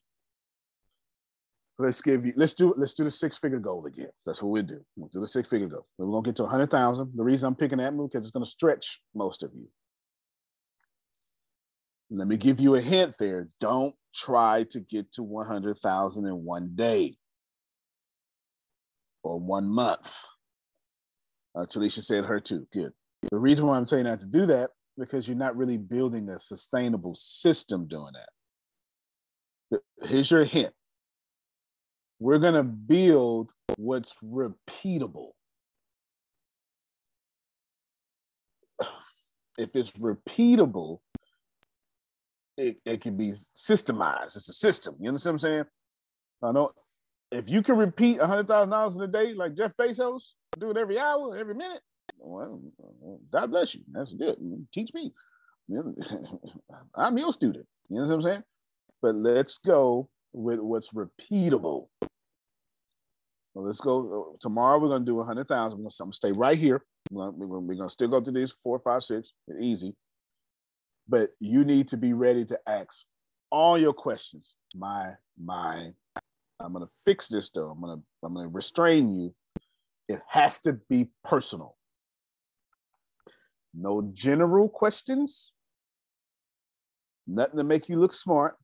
[1.77, 2.33] Let's give you.
[2.37, 2.73] Let's do.
[2.77, 4.09] Let's do the six figure goal again.
[4.25, 4.79] That's what we do.
[4.95, 5.85] We'll do the six figure goal.
[5.97, 7.11] We're gonna get to hundred thousand.
[7.15, 9.67] The reason I'm picking that move because it's gonna stretch most of you.
[12.09, 13.49] Let me give you a hint there.
[13.59, 17.17] Don't try to get to 100,000 in one day
[19.23, 20.15] or one month.
[21.55, 22.67] Uh, Talisha said her too.
[22.71, 22.93] Good.
[23.31, 26.39] The reason why I'm saying not to do that because you're not really building a
[26.39, 29.81] sustainable system doing that.
[30.07, 30.73] Here's your hint.
[32.19, 35.31] We're going to build what's repeatable.
[39.57, 40.99] If it's repeatable,
[42.57, 44.35] it, it can be systemized.
[44.35, 44.97] It's a system.
[44.99, 45.65] You understand what I'm saying?
[46.43, 46.71] I know
[47.31, 50.23] if you can repeat a hundred thousand dollars in a day, like Jeff Bezos,
[50.59, 51.81] do it every hour, every minute.
[52.17, 52.61] Well,
[53.31, 53.81] God bless you.
[53.91, 54.37] That's good.
[54.73, 55.13] Teach me.
[56.95, 57.65] I'm your student.
[57.89, 58.43] You know what I'm saying?
[59.01, 61.87] But let's go with what's repeatable.
[63.53, 64.79] Well, let's go uh, tomorrow.
[64.79, 65.79] We're gonna do a hundred thousand.
[65.79, 66.83] I'm gonna stay right here.
[67.11, 69.31] We're gonna, we're gonna still go through these four, five, six.
[69.47, 69.95] It's Easy
[71.07, 73.05] but you need to be ready to ask
[73.51, 74.55] all your questions.
[74.75, 75.91] My my,
[76.59, 77.69] I'm gonna fix this though.
[77.69, 79.33] I'm gonna I'm gonna restrain you.
[80.07, 81.75] It has to be personal.
[83.73, 85.51] No general questions.
[87.27, 88.55] Nothing to make you look smart.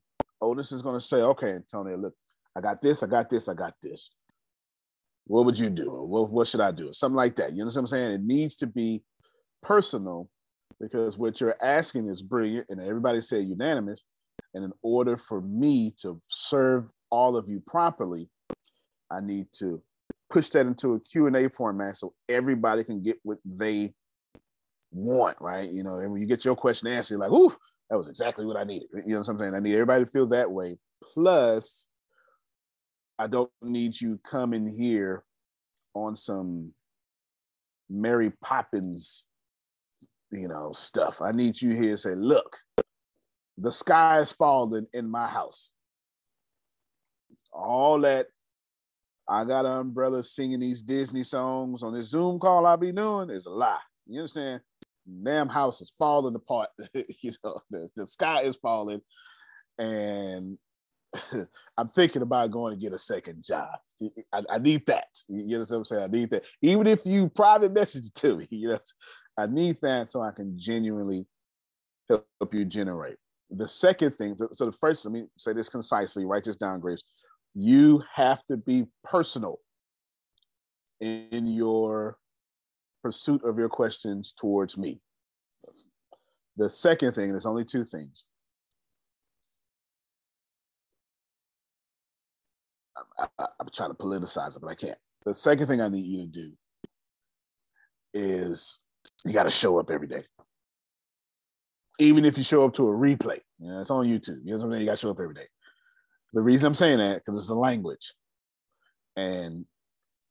[0.42, 2.14] Otis is gonna say, okay, Antonio, look,
[2.56, 4.12] I got this, I got this, I got this.
[5.26, 5.90] What would you do?
[5.90, 6.92] What, what should I do?
[6.94, 7.52] Something like that.
[7.52, 8.12] You know what I'm saying?
[8.12, 9.04] It needs to be
[9.62, 10.30] personal
[10.82, 14.04] because what you're asking is brilliant and everybody said unanimous
[14.54, 18.28] and in order for me to serve all of you properly
[19.12, 19.82] i need to
[20.30, 23.94] push that into a q&a format so everybody can get what they
[24.92, 27.56] want right you know and when you get your question answered like ooh
[27.92, 30.10] that was exactly what i needed you know what i'm saying i need everybody to
[30.10, 30.76] feel that way
[31.14, 31.86] plus
[33.20, 35.24] i don't need you coming here
[35.94, 36.72] on some
[37.88, 39.28] mary poppins
[40.32, 41.22] you know, stuff.
[41.22, 42.58] I need you here to say, look,
[43.58, 45.72] the sky is falling in my house.
[47.52, 48.28] All that
[49.28, 53.30] I got an umbrella singing these Disney songs on this Zoom call I'll be doing
[53.30, 53.78] is a lie.
[54.08, 54.62] You understand?
[55.24, 56.70] Damn house is falling apart.
[56.94, 59.02] you know, the, the sky is falling.
[59.78, 60.58] And
[61.78, 63.78] I'm thinking about going to get a second job.
[64.34, 65.08] I, I need that.
[65.28, 66.04] You know what I'm saying?
[66.04, 66.46] I need that.
[66.62, 68.80] Even if you private message to me, you know,
[69.38, 71.26] I need that so I can genuinely
[72.08, 73.18] help you generate.
[73.50, 77.04] The second thing, so the first, let me say this concisely, write this down, Grace.
[77.54, 79.60] You have to be personal
[81.02, 82.18] in your
[83.02, 85.00] pursuit of your questions towards me.
[86.58, 88.26] The second thing, there's only two things.
[93.18, 94.98] I'm trying to politicize it, but I can't.
[95.26, 96.52] The second thing I need you to do
[98.14, 98.80] is
[99.24, 100.24] you got to show up every day.
[102.00, 104.40] Even if you show up to a replay, you know, it's on YouTube.
[104.44, 104.82] You know what I'm saying?
[104.82, 105.46] You got to show up every day.
[106.34, 108.14] The reason I'm saying that because it's a language,
[109.16, 109.66] and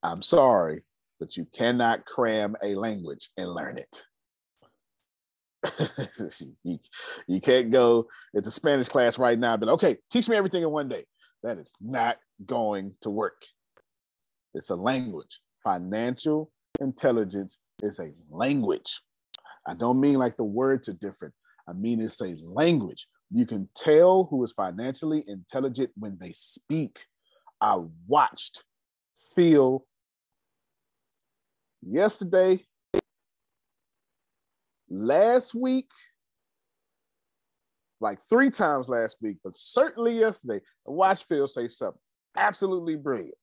[0.02, 0.82] I'm sorry,
[1.20, 4.02] but you cannot cram a language and learn it.
[7.28, 10.88] you, can't go the Spanish class right now, but okay, teach me everything in one
[10.88, 11.04] day.
[11.42, 13.42] That is not going to work.
[14.54, 15.40] It's a language.
[15.62, 19.00] Financial intelligence is a language.
[19.66, 21.34] I don't mean like the words are different.
[21.68, 23.06] I mean it's a language.
[23.30, 27.04] You can tell who is financially intelligent when they speak.
[27.60, 27.78] I
[28.08, 28.64] watched
[29.34, 29.84] Phil
[31.82, 32.64] yesterday,
[34.88, 35.88] last week,
[38.00, 42.00] like three times last week, but certainly yesterday, I watched Phil say something
[42.36, 43.34] absolutely brilliant.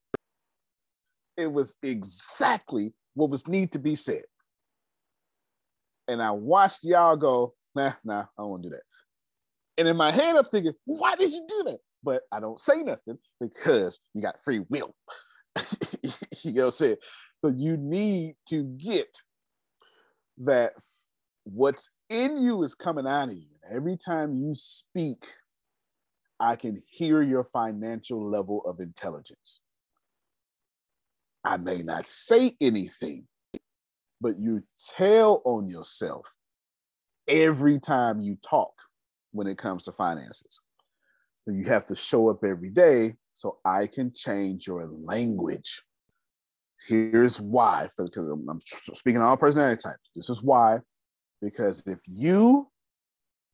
[1.38, 4.23] It was exactly what was need to be said.
[6.07, 8.81] And I watched y'all go, nah, nah, I to do that.
[9.77, 11.80] And in my head, I'm thinking, why did you do that?
[12.01, 14.95] But I don't say nothing because you got free will.
[16.43, 16.95] you know what I'm saying?
[17.43, 19.22] So you need to get
[20.39, 20.73] that
[21.43, 23.55] what's in you is coming out of you.
[23.69, 25.26] Every time you speak,
[26.39, 29.61] I can hear your financial level of intelligence.
[31.43, 33.27] I may not say anything,
[34.19, 34.64] but you
[34.97, 36.34] tell on yourself
[37.27, 38.73] every time you talk
[39.31, 40.59] when it comes to finances.
[41.45, 45.84] So you have to show up every day so I can change your language.
[46.87, 48.59] Here's why, because I'm
[48.93, 50.09] speaking all personality types.
[50.15, 50.79] This is why,
[51.41, 52.69] because if you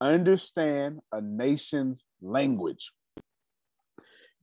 [0.02, 2.92] understand a nation's language,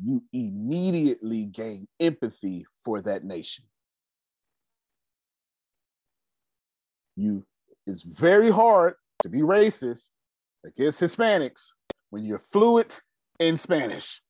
[0.02, 3.65] you immediately gain empathy for that nation.
[7.16, 7.44] You
[7.86, 10.09] it's very hard to be racist
[10.65, 11.73] against Hispanics
[12.11, 13.01] when you're fluent
[13.39, 14.23] in Spanish.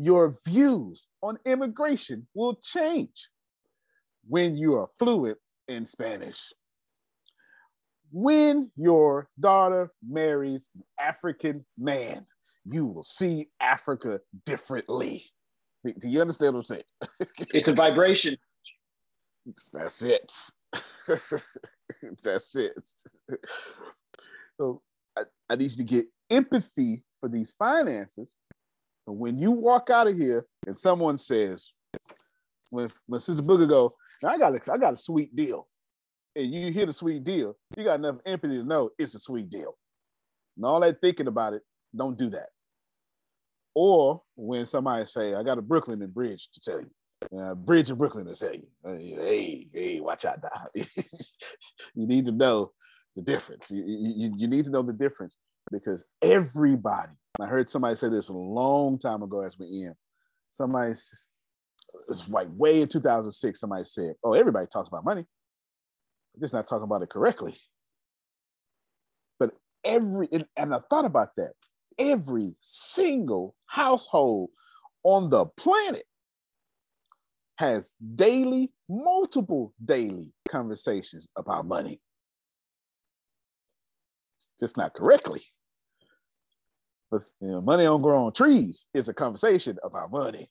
[0.00, 3.28] Your views on immigration will change
[4.28, 6.52] when you are fluent in Spanish.
[8.12, 12.26] When your daughter marries an African man,
[12.64, 15.24] you will see Africa differently.
[15.82, 16.82] Do you understand what I'm saying?
[17.52, 18.36] it's a vibration.
[19.72, 20.32] That's it.
[22.22, 22.74] That's it.
[24.58, 24.80] So
[25.16, 28.32] I, I need you to get empathy for these finances.
[29.12, 31.72] When you walk out of here and someone says,
[32.70, 33.94] when when Sister Booker go,
[34.24, 35.66] I got a, I got a sweet deal,
[36.36, 39.48] and you hear the sweet deal, you got enough empathy to know it's a sweet
[39.48, 39.76] deal.
[40.56, 41.62] And all that thinking about it,
[41.96, 42.48] don't do that.
[43.74, 46.90] Or when somebody say, I got a Brooklyn and Bridge to tell you.
[47.38, 50.66] Uh, Bridge in Brooklyn to tell you, uh, hey, hey, watch out now.
[51.94, 52.72] you need to know
[53.16, 53.70] the difference.
[53.70, 55.36] You, you, you need to know the difference
[55.70, 59.94] because everybody, I heard somebody say this a long time ago as we end.
[60.50, 65.24] Somebody, it's like way in 2006, somebody said, oh, everybody talks about money.
[66.40, 67.54] Just not talking about it correctly.
[69.38, 69.52] But
[69.84, 71.52] every, and I thought about that
[71.98, 74.50] every single household
[75.02, 76.04] on the planet
[77.56, 82.00] has daily, multiple daily conversations about money.
[84.36, 85.42] It's just not correctly.
[87.10, 90.50] But you know, money don't grow on trees is a conversation about money.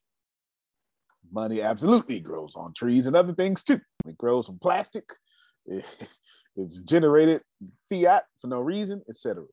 [1.30, 3.80] Money absolutely grows on trees and other things too.
[4.06, 5.04] It grows from plastic,
[5.66, 7.42] it's generated
[7.88, 9.44] fiat for no reason, etc.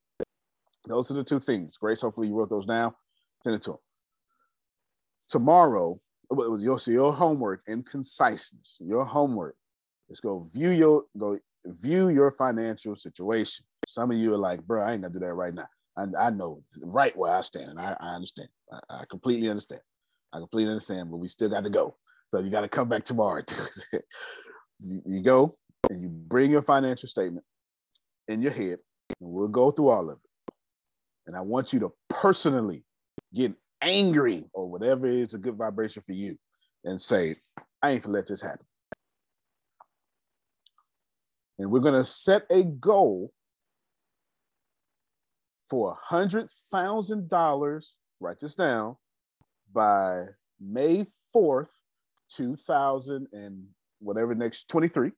[0.87, 1.77] Those are the two things.
[1.77, 2.93] Grace, hopefully you wrote those down.
[3.43, 3.77] Send it to him.
[5.29, 5.99] Tomorrow,
[6.31, 8.77] oh, it was your, so your homework in conciseness.
[8.79, 9.55] Your homework
[10.09, 13.65] is go view your go view your financial situation.
[13.87, 15.67] Some of you are like, bro, I ain't gonna do that right now.
[15.97, 17.79] I, I know right where I stand.
[17.79, 18.49] I, I understand.
[18.71, 19.81] I, I, completely understand.
[20.33, 21.95] I completely understand, but we still got to go.
[22.29, 23.43] So you got to come back tomorrow.
[24.79, 25.57] you, you go
[25.89, 27.45] and you bring your financial statement
[28.27, 28.79] in your head,
[29.21, 30.53] and we'll go through all of it.
[31.27, 32.83] And I want you to personally
[33.33, 36.37] get angry or whatever is a good vibration for you
[36.83, 37.35] and say,
[37.81, 38.65] I ain't gonna let this happen.
[41.57, 43.31] And we're gonna set a goal
[45.69, 48.95] for a hundred thousand dollars, write this down,
[49.73, 50.25] by
[50.59, 51.05] May
[51.35, 51.71] 4th,
[52.29, 53.65] 2000 and
[53.99, 55.11] whatever next 23.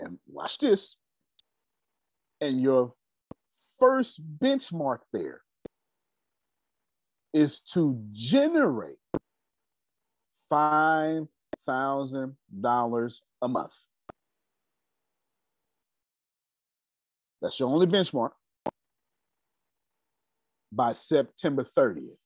[0.00, 0.96] and watch this.
[2.40, 2.94] And your
[3.78, 5.42] first benchmark there
[7.32, 8.98] is to generate
[10.50, 13.74] $5,000 a month.
[17.40, 18.30] That's your only benchmark
[20.72, 22.16] by September 30th.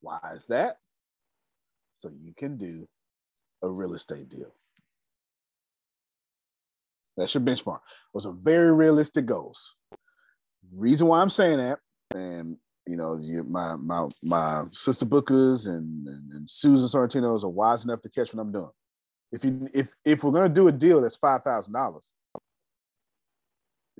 [0.00, 0.76] Why is that?
[1.94, 2.88] So you can do
[3.62, 4.54] a real estate deal.
[7.16, 7.80] That's your benchmark.
[8.14, 9.74] Those are very realistic goals.
[10.74, 11.78] Reason why I'm saying that,
[12.14, 12.56] and
[12.86, 17.84] you know, you, my my my sister bookers and, and, and Susan Sorrentinos are wise
[17.84, 18.70] enough to catch what I'm doing.
[19.32, 22.08] If you if if we're gonna do a deal that's five thousand dollars,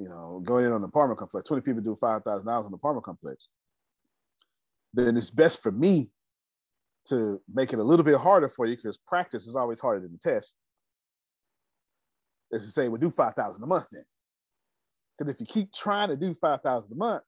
[0.01, 2.73] you know, going in on the apartment complex, 20 people do five thousand dollars on
[2.73, 3.49] the apartment complex,
[4.95, 6.11] then it's best for me
[7.09, 10.13] to make it a little bit harder for you because practice is always harder than
[10.13, 10.55] the test.
[12.51, 14.05] Is to say, we'll do 5,000 a month then.
[15.17, 17.23] Because if you keep trying to do 5,000 a month,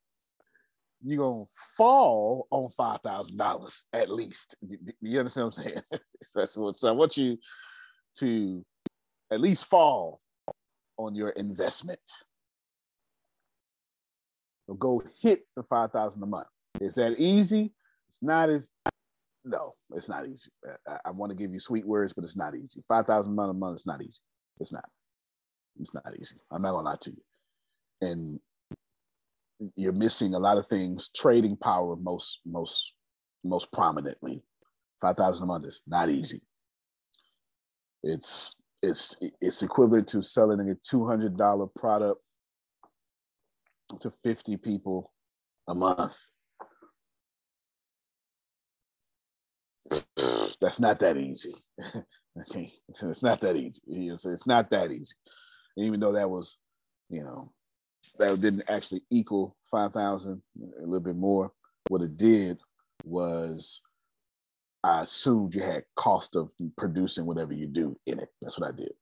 [1.05, 4.57] you're going to fall on $5,000 at least.
[5.01, 5.83] You understand what I'm saying?
[6.35, 7.39] That's what, so I want you
[8.19, 8.65] to
[9.31, 10.21] at least fall
[10.97, 12.01] on your investment.
[14.67, 16.47] So go hit the 5,000 a month.
[16.81, 17.73] Is that easy?
[18.09, 18.69] It's not as
[19.45, 20.51] no, it's not easy.
[20.89, 22.83] I, I want to give you sweet words, but it's not easy.
[22.87, 24.21] Five thousand a month a month is not easy.
[24.61, 24.85] It's not.
[25.81, 26.37] It's not easy.
[26.51, 27.23] I'm not gonna lie to you.
[28.09, 28.41] And
[29.77, 31.11] you're missing a lot of things.
[31.17, 32.95] Trading power, most most
[33.45, 34.43] most prominently.
[35.01, 36.43] Five thousand a month is not easy.
[38.05, 42.21] It's it's it's equivalent to selling a two hundred dollar product
[44.01, 45.13] to fifty people
[45.69, 46.19] a month
[50.61, 51.55] that's not that easy.
[52.41, 53.81] okay, it's not that easy.
[53.89, 55.15] It's, not that easy.
[55.77, 56.59] And even though that was,
[57.11, 57.53] you know,
[58.19, 60.41] that didn't actually equal five thousand,
[60.79, 61.53] a little bit more.
[61.89, 62.59] What it did
[63.05, 63.81] was,
[64.85, 68.29] I assumed you had cost of producing whatever you do in it.
[68.41, 68.93] That's what I did.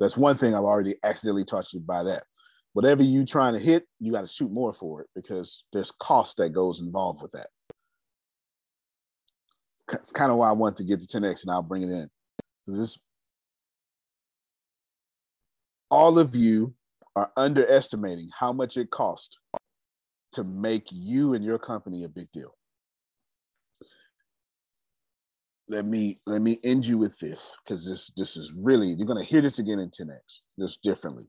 [0.00, 2.24] That's one thing I've already accidentally taught you by that.
[2.72, 6.38] Whatever you trying to hit, you got to shoot more for it because there's cost
[6.38, 7.48] that goes involved with that
[9.92, 12.10] it's kind of why I want to get to 10x, and I'll bring it in.
[12.66, 12.98] This,
[15.90, 16.74] all of you
[17.16, 19.38] are underestimating how much it costs
[20.32, 22.54] to make you and your company a big deal.
[25.68, 29.22] Let me let me end you with this because this this is really you're gonna
[29.22, 31.28] hear this again in 10x, just differently.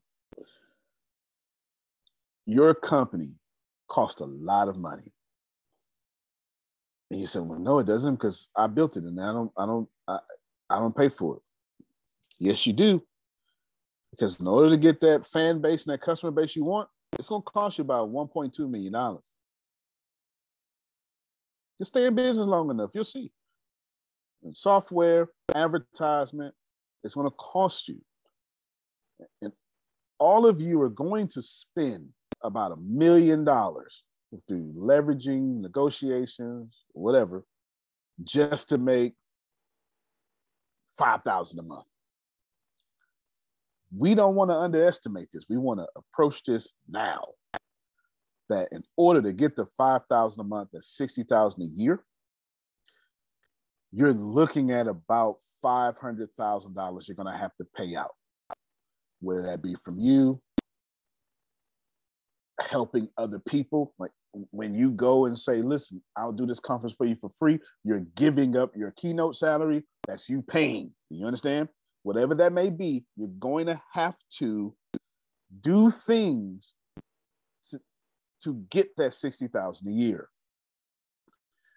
[2.45, 3.31] Your company
[3.87, 5.13] cost a lot of money
[7.13, 9.65] and you said, "Well, no, it doesn't, because I built it, and I don't, I
[9.67, 10.19] don't, I,
[10.69, 11.41] I don't pay for it."
[12.39, 13.03] Yes, you do,
[14.11, 17.29] because in order to get that fan base and that customer base you want, it's
[17.29, 19.23] going to cost you about 1.2 million dollars.
[21.77, 23.31] Just stay in business long enough, you'll see.
[24.43, 26.55] And software, advertisement,
[27.03, 28.01] it's going to cost you,
[29.41, 29.53] and
[30.17, 32.09] all of you are going to spend
[32.43, 34.03] about a million dollars
[34.47, 37.43] through leveraging, negotiations, whatever,
[38.23, 39.13] just to make
[40.97, 41.85] 5,000 a month.
[43.95, 45.45] We don't want to underestimate this.
[45.49, 47.25] We want to approach this now.
[48.49, 52.03] That in order to get the 5,000 a month, that's 60,000 a year,
[53.91, 58.11] you're looking at about $500,000 you're going to have to pay out.
[59.21, 60.41] Whether that be from you,
[62.61, 63.93] helping other people.
[63.99, 64.11] Like
[64.51, 68.05] when you go and say, listen, I'll do this conference for you for free, you're
[68.15, 69.83] giving up your keynote salary.
[70.07, 70.91] That's you paying.
[71.09, 71.69] Do you understand?
[72.03, 74.75] Whatever that may be, you're going to have to
[75.61, 76.73] do things
[77.69, 77.79] to,
[78.43, 80.29] to get that 60,000 a year.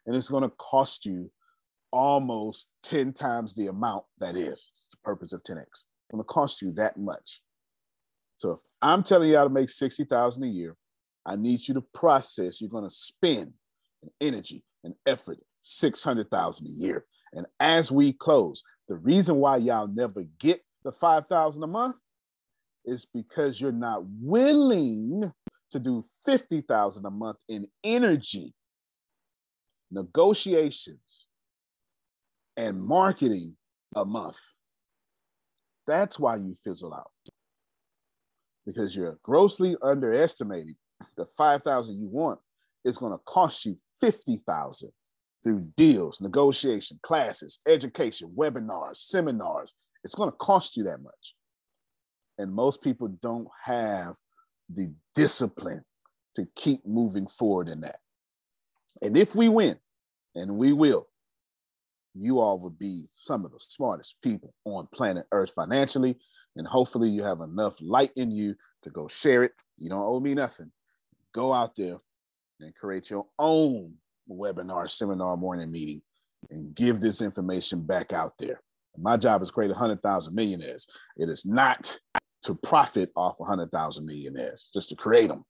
[0.07, 1.31] And it's going to cost you
[1.93, 4.71] almost 10 times the amount that is.
[4.91, 5.63] The purpose of 10X.
[5.63, 7.41] It's going to cost you that much.
[8.37, 10.77] So if I'm telling you how to make 60,000 a year,
[11.25, 12.61] I need you to process.
[12.61, 13.53] You're going to spend
[14.03, 17.05] an energy and effort 600,000 a year.
[17.33, 21.97] And as we close, the reason why y'all never get the 5,000 a month
[22.85, 25.33] is because you're not willing
[25.71, 28.55] to do 50,000 a month in energy,
[29.91, 31.27] negotiations,
[32.57, 33.57] and marketing
[33.97, 34.39] a month.
[35.87, 37.11] That's why you fizzle out
[38.67, 40.77] because you're grossly underestimating
[41.17, 42.39] the 5,000 you want
[42.85, 44.91] is going to cost you 50,000
[45.43, 49.75] through deals, negotiation, classes, education, webinars, seminars.
[50.05, 51.35] It's going to cost you that much.
[52.39, 54.17] And most people don't have
[54.69, 55.85] the discipline
[56.35, 58.01] to keep moving forward in that.
[59.03, 59.79] And if we win,
[60.35, 61.09] and we will,
[62.15, 66.19] you all will be some of the smartest people on planet Earth financially.
[66.57, 69.53] And hopefully, you have enough light in you to go share it.
[69.79, 70.73] You don't owe me nothing.
[71.35, 71.99] Go out there
[72.61, 73.95] and create your own
[74.31, 76.03] webinar, seminar, morning meeting,
[76.51, 78.61] and give this information back out there.
[78.99, 80.87] My job is create 100,000 millionaires.
[81.19, 81.99] It is not
[82.45, 85.45] to profit off 100,000 millionaires, just to create them.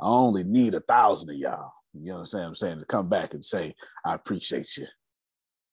[0.00, 1.72] I only need a thousand of y'all.
[1.94, 2.78] You understand what I'm saying?
[2.80, 3.74] To come back and say,
[4.04, 4.86] I appreciate you.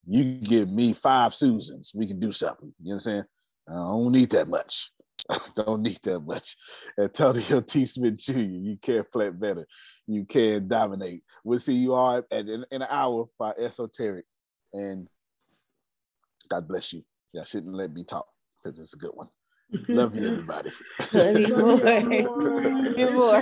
[0.08, 2.74] You give me five Susans, we can do something.
[2.82, 3.26] You understand?
[3.68, 4.92] I don't need that much.
[5.56, 6.56] don't need that much.
[7.00, 7.86] Antonio T.
[7.86, 9.66] Smith Jr., you can't play better.
[10.08, 11.24] You can dominate.
[11.44, 14.26] We'll see you all at, in, in an hour for esoteric.
[14.74, 15.08] And
[16.50, 17.04] God bless you.
[17.34, 18.28] Y'all shouldn't let me talk
[18.64, 19.30] because it's a good one.
[19.90, 20.70] Love you, everybody.
[21.14, 23.36] Love you more.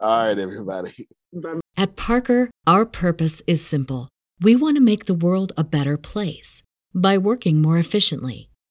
[0.00, 1.08] All right, everybody.
[1.76, 4.08] At Parker, our purpose is simple.
[4.40, 6.62] We want to make the world a better place
[6.94, 8.48] by working more efficiently,